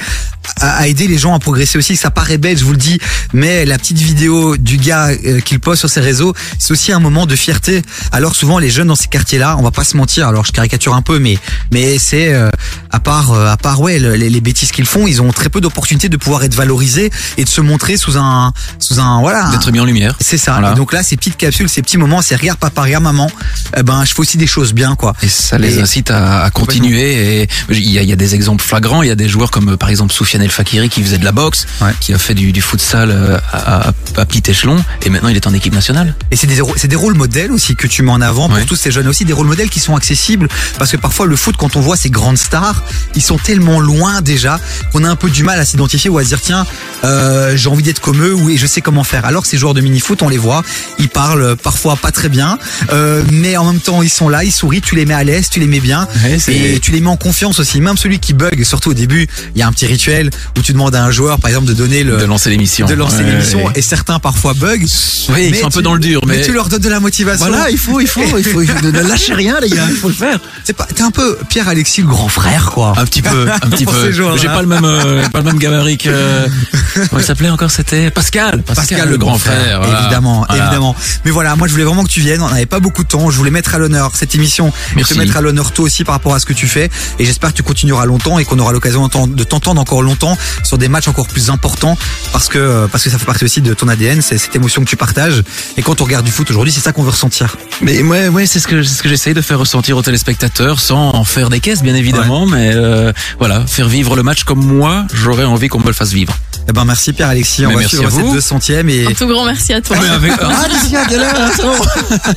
à, 0.60 0.76
à 0.78 0.86
aider 0.86 1.06
les 1.08 1.18
gens 1.18 1.34
à 1.34 1.38
progresser 1.38 1.78
aussi. 1.78 1.96
Ça 1.96 2.10
paraît 2.10 2.38
bête, 2.38 2.58
je 2.58 2.64
vous 2.64 2.72
le 2.72 2.76
dis, 2.78 2.98
mais 3.32 3.53
la 3.64 3.78
petite 3.78 3.98
vidéo 3.98 4.56
du 4.56 4.76
gars 4.76 5.08
euh, 5.24 5.40
qu'il 5.40 5.60
poste 5.60 5.80
sur 5.80 5.88
ses 5.90 6.00
réseaux, 6.00 6.34
c'est 6.58 6.72
aussi 6.72 6.92
un 6.92 7.00
moment 7.00 7.26
de 7.26 7.36
fierté. 7.36 7.82
Alors 8.12 8.34
souvent, 8.34 8.58
les 8.58 8.70
jeunes 8.70 8.88
dans 8.88 8.96
ces 8.96 9.08
quartiers-là, 9.08 9.56
on 9.58 9.62
va 9.62 9.70
pas 9.70 9.84
se 9.84 9.96
mentir. 9.96 10.28
Alors 10.28 10.44
je 10.44 10.52
caricature 10.52 10.94
un 10.94 11.02
peu, 11.02 11.18
mais 11.18 11.38
mais 11.72 11.98
c'est 11.98 12.32
euh, 12.32 12.50
à 12.90 13.00
part 13.00 13.32
euh, 13.32 13.46
à 13.50 13.56
part 13.56 13.80
ouais 13.80 13.98
le- 13.98 14.14
les, 14.16 14.30
les 14.30 14.40
bêtises 14.40 14.72
qu'ils 14.72 14.86
font, 14.86 15.06
ils 15.06 15.20
ont 15.22 15.30
très 15.32 15.48
peu 15.48 15.60
d'opportunités 15.60 16.08
de 16.08 16.16
pouvoir 16.16 16.42
être 16.44 16.54
valorisés 16.54 17.10
et 17.36 17.44
de 17.44 17.48
se 17.48 17.60
montrer 17.60 17.96
sous 17.96 18.16
un 18.18 18.52
sous 18.78 18.98
un 19.00 19.20
voilà. 19.20 19.48
D'être 19.50 19.70
mis 19.70 19.80
en 19.80 19.84
lumière. 19.84 20.16
c'est 20.20 20.38
ça. 20.38 20.52
Voilà. 20.52 20.72
Et 20.72 20.74
donc 20.74 20.92
là, 20.92 21.02
ces 21.02 21.16
petites 21.16 21.36
capsules, 21.36 21.68
ces 21.68 21.82
petits 21.82 21.98
moments, 21.98 22.22
c'est 22.22 22.36
regarde 22.36 22.58
papa, 22.58 22.82
regarde 22.82 23.04
maman. 23.04 23.30
Eh 23.76 23.82
ben, 23.82 24.04
je 24.04 24.12
fais 24.14 24.20
aussi 24.20 24.36
des 24.38 24.46
choses 24.46 24.72
bien, 24.72 24.94
quoi. 24.96 25.14
Et 25.22 25.28
ça 25.28 25.58
les 25.58 25.78
Et- 25.78 25.82
incite 25.82 26.10
à, 26.10 26.42
à 26.44 26.50
continuer. 26.50 27.42
Et 27.42 27.48
il 27.70 27.90
y 27.90 27.98
a, 27.98 28.02
y 28.02 28.12
a 28.12 28.16
des 28.16 28.34
exemples 28.34 28.62
flagrants. 28.64 29.02
Il 29.02 29.08
y 29.08 29.12
a 29.12 29.14
des 29.16 29.28
joueurs 29.28 29.50
comme 29.50 29.70
euh, 29.72 29.76
par 29.76 29.88
exemple 29.90 30.12
Soufiane 30.12 30.42
El 30.42 30.50
Fakiri 30.50 30.88
qui 30.88 31.02
faisait 31.02 31.18
de 31.18 31.24
la 31.24 31.32
boxe, 31.32 31.66
Ouais. 31.80 31.92
qui 32.00 32.12
a 32.14 32.18
fait 32.18 32.34
du, 32.34 32.52
du 32.52 32.62
futsal 32.62 33.10
euh, 33.10 33.38
à, 33.52 33.88
à, 33.88 33.92
à 34.16 34.24
petit 34.26 34.50
échelon, 34.50 34.76
et 35.04 35.10
maintenant 35.10 35.28
il 35.28 35.36
est 35.36 35.46
en 35.46 35.54
équipe 35.54 35.74
nationale. 35.74 36.14
Et 36.30 36.36
c'est 36.36 36.46
des, 36.46 36.60
c'est 36.76 36.88
des 36.88 36.96
rôles 36.96 37.14
modèles 37.14 37.52
aussi 37.52 37.76
que 37.76 37.86
tu 37.86 38.02
mets 38.02 38.10
en 38.12 38.20
avant 38.20 38.48
pour 38.48 38.58
Ouais. 38.58 38.64
tous 38.64 38.76
ces 38.76 38.90
jeunes 38.90 39.08
aussi, 39.08 39.24
des 39.24 39.32
rôles 39.32 39.46
modèles 39.46 39.68
qui 39.70 39.80
sont 39.80 39.96
accessibles 39.96 40.48
parce 40.78 40.90
que 40.92 40.96
parfois 40.96 41.26
le 41.26 41.36
foot, 41.36 41.56
quand 41.56 41.76
on 41.76 41.80
voit 41.80 41.96
ces 41.96 42.10
grandes 42.10 42.38
stars, 42.38 42.82
ils 43.14 43.22
sont 43.22 43.38
tellement 43.38 43.80
loin 43.80 44.20
déjà 44.22 44.60
qu'on 44.92 45.04
a 45.04 45.08
un 45.08 45.16
peu 45.16 45.30
du 45.30 45.42
mal 45.42 45.58
à 45.58 45.64
s'identifier 45.64 46.10
ou 46.10 46.18
à 46.18 46.22
se 46.24 46.28
dire 46.28 46.40
tiens, 46.40 46.66
euh, 47.04 47.56
j'ai 47.56 47.68
envie 47.68 47.82
d'être 47.82 48.00
comme 48.00 48.22
eux 48.22 48.34
ou 48.34 48.50
et 48.50 48.56
je 48.56 48.66
sais 48.66 48.80
comment 48.80 49.04
faire. 49.04 49.24
Alors 49.24 49.46
ces 49.46 49.58
joueurs 49.58 49.74
de 49.74 49.80
mini-foot, 49.80 50.22
on 50.22 50.28
les 50.28 50.38
voit, 50.38 50.62
ils 50.98 51.08
parlent 51.08 51.56
parfois 51.56 51.96
pas 51.96 52.12
très 52.12 52.28
bien, 52.28 52.58
euh, 52.92 53.22
mais 53.32 53.56
en 53.56 53.64
même 53.72 53.80
temps 53.80 54.02
ils 54.02 54.10
sont 54.10 54.28
là, 54.28 54.44
ils 54.44 54.52
sourient, 54.52 54.80
tu 54.80 54.94
les 54.94 55.04
mets 55.06 55.14
à 55.14 55.24
l'aise, 55.24 55.48
tu 55.50 55.60
les 55.60 55.66
mets 55.66 55.80
bien 55.80 56.06
Ouais, 56.24 56.38
et 56.48 56.78
tu 56.80 56.92
les 56.92 57.00
mets 57.00 57.08
en 57.08 57.16
confiance 57.16 57.58
aussi. 57.58 57.80
Même 57.80 57.96
celui 57.96 58.18
qui 58.18 58.32
bug, 58.34 58.62
surtout 58.64 58.90
au 58.90 58.94
début, 58.94 59.26
il 59.54 59.58
y 59.58 59.62
a 59.62 59.66
un 59.66 59.72
petit 59.72 59.86
rituel 59.86 60.30
où 60.56 60.62
tu 60.62 60.72
demandes 60.72 60.94
à 60.94 61.02
un 61.04 61.10
joueur, 61.10 61.38
par 61.38 61.48
exemple, 61.50 61.66
de 61.66 61.74
donner 61.74 62.02
le 62.04 62.16
de 62.18 62.24
lancer 62.24 62.50
l'émission. 62.50 62.86
de 62.86 62.94
lancer 62.94 63.18
Ouais, 63.24 63.24
l'émission 63.34 63.70
et 63.74 63.82
certains 63.82 64.18
parfois 64.18 64.54
bug. 64.54 64.86
Oui, 65.30 65.46
ils 65.50 65.56
sont 65.56 65.66
un 65.66 65.70
peu 65.70 65.82
dans 65.82 65.94
le 65.94 66.00
dur, 66.00 66.20
mais, 66.26 66.42
tu 66.42 66.52
leur 66.52 66.68
donnes 66.68 66.80
de 66.82 66.88
la 66.88 67.00
motivation. 67.00 67.46
voilà, 67.46 67.70
il 67.70 67.78
faut, 67.78 68.00
il 68.00 68.06
faut, 68.06 68.22
il 68.22 68.44
faut, 68.44 68.60
il 68.62 68.68
faut 68.68 68.80
ne 68.86 69.00
lâchez 69.08 69.34
rien, 69.34 69.58
les 69.60 69.68
gars, 69.70 69.86
il 69.88 69.96
faut 69.96 70.08
le 70.08 70.14
faire. 70.14 70.38
C'est 70.64 70.72
pas, 70.74 70.86
t'es 70.86 71.02
un 71.02 71.10
peu 71.10 71.38
Pierre 71.48 71.68
Alexis 71.68 72.02
le 72.02 72.08
grand 72.08 72.28
frère 72.28 72.70
quoi. 72.72 72.92
Un 72.96 73.04
petit 73.04 73.22
peu, 73.22 73.46
un 73.50 73.70
petit 73.70 73.84
peu. 73.86 74.12
J'ai 74.12 74.46
pas 74.48 74.62
le 74.62 74.68
même, 74.68 74.84
euh, 74.84 75.26
pas 75.28 75.38
le 75.38 75.44
même 75.44 75.58
gabarit 75.58 75.98
que. 75.98 76.10
Comment 77.08 77.20
il 77.20 77.24
s'appelait 77.24 77.50
encore 77.50 77.70
C'était 77.70 78.10
Pascal. 78.10 78.62
Pascal, 78.62 79.08
le 79.08 79.18
grand 79.18 79.38
frère. 79.38 79.78
voilà. 79.80 80.00
Évidemment, 80.00 80.44
Voilà. 80.48 80.64
évidemment. 80.64 80.96
Mais 81.24 81.30
voilà, 81.30 81.56
moi 81.56 81.66
je 81.66 81.72
voulais 81.72 81.84
vraiment 81.84 82.04
que 82.04 82.10
tu 82.10 82.20
viennes. 82.20 82.40
On 82.42 82.48
n'avait 82.48 82.66
pas 82.66 82.80
beaucoup 82.80 83.02
de 83.02 83.08
temps. 83.08 83.30
Je 83.30 83.36
voulais 83.36 83.50
mettre 83.50 83.74
à 83.74 83.78
l'honneur 83.78 84.12
cette 84.14 84.34
émission. 84.34 84.72
Merci. 84.96 85.14
te 85.14 85.18
mettre 85.18 85.36
à 85.36 85.40
l'honneur 85.40 85.72
toi 85.72 85.84
aussi 85.86 86.04
par 86.04 86.14
rapport 86.14 86.34
à 86.34 86.38
ce 86.40 86.46
que 86.46 86.52
tu 86.52 86.66
fais. 86.66 86.90
Et 87.18 87.24
j'espère 87.24 87.50
que 87.50 87.56
tu 87.56 87.62
continueras 87.62 88.04
longtemps 88.06 88.38
et 88.38 88.44
qu'on 88.44 88.58
aura 88.58 88.72
l'occasion 88.72 89.08
de 89.08 89.44
t'entendre 89.44 89.80
encore 89.80 90.02
longtemps 90.02 90.36
sur 90.62 90.78
des 90.78 90.88
matchs 90.88 91.08
encore 91.08 91.26
plus 91.26 91.50
importants 91.50 91.96
parce 92.32 92.48
que 92.48 92.86
parce 92.90 93.04
que 93.04 93.10
ça 93.10 93.18
fait 93.24 93.26
partie 93.26 93.44
aussi 93.44 93.60
de 93.62 93.72
ton 93.74 93.88
ADN. 93.88 94.20
C'est 94.20 94.36
cette 94.38 94.54
émotion 94.54 94.82
que 94.84 94.88
tu 94.88 94.96
partages. 94.96 95.42
Et 95.76 95.82
quand 95.82 96.00
on 96.00 96.04
regarde 96.04 96.24
du 96.26 96.30
foot 96.30 96.48
aujourd'hui, 96.50 96.72
c'est 96.72 96.80
ça 96.80 96.92
qu'on 96.92 97.02
veut 97.02 97.10
ressentir. 97.10 97.56
Mais 97.80 98.02
ouais, 98.02 98.28
ouais, 98.28 98.46
c'est 98.46 98.60
ce 98.60 98.68
que 98.68 98.82
c'est 98.82 98.94
ce 98.94 99.02
que 99.02 99.08
j'essaye 99.08 99.34
de 99.34 99.40
faire 99.40 99.58
ressentir 99.58 99.96
aux 99.96 100.02
téléspectateurs, 100.02 100.78
sans 100.78 101.14
en 101.14 101.24
faire 101.24 101.48
des 101.48 101.60
caisses, 101.60 101.82
bien 101.82 101.94
évidemment, 101.94 102.46
mais 102.46 102.72
euh, 102.74 103.12
voilà, 103.38 103.66
faire 103.66 103.88
vivre 103.88 104.14
le 104.16 104.22
match 104.22 104.44
comme 104.44 104.64
moi, 104.64 105.06
j'aurais 105.12 105.44
envie 105.44 105.68
qu'on 105.68 105.80
me 105.80 105.86
le 105.86 105.92
fasse 105.92 106.12
vivre. 106.12 106.36
Eh 106.68 106.72
ben 106.72 106.84
merci 106.84 107.12
Pierre 107.12 107.28
Alexis. 107.28 107.64
On 107.66 107.68
Mais 107.68 107.74
va 107.74 107.80
merci 107.80 107.96
suivre 107.96 108.10
cette 108.10 108.20
vous. 108.20 108.58
200e 108.58 108.88
et 108.88 109.06
Un 109.06 109.12
tout 109.12 109.26
grand 109.26 109.44
merci 109.44 109.72
à 109.74 109.80
toi. 109.82 109.96
avec... 109.98 110.32
Ah, 110.40 110.62
Alicia, 110.64 111.04
quelle 111.06 111.20
heure, 111.20 111.50
c'est 111.56 111.62
bon. 111.62 112.32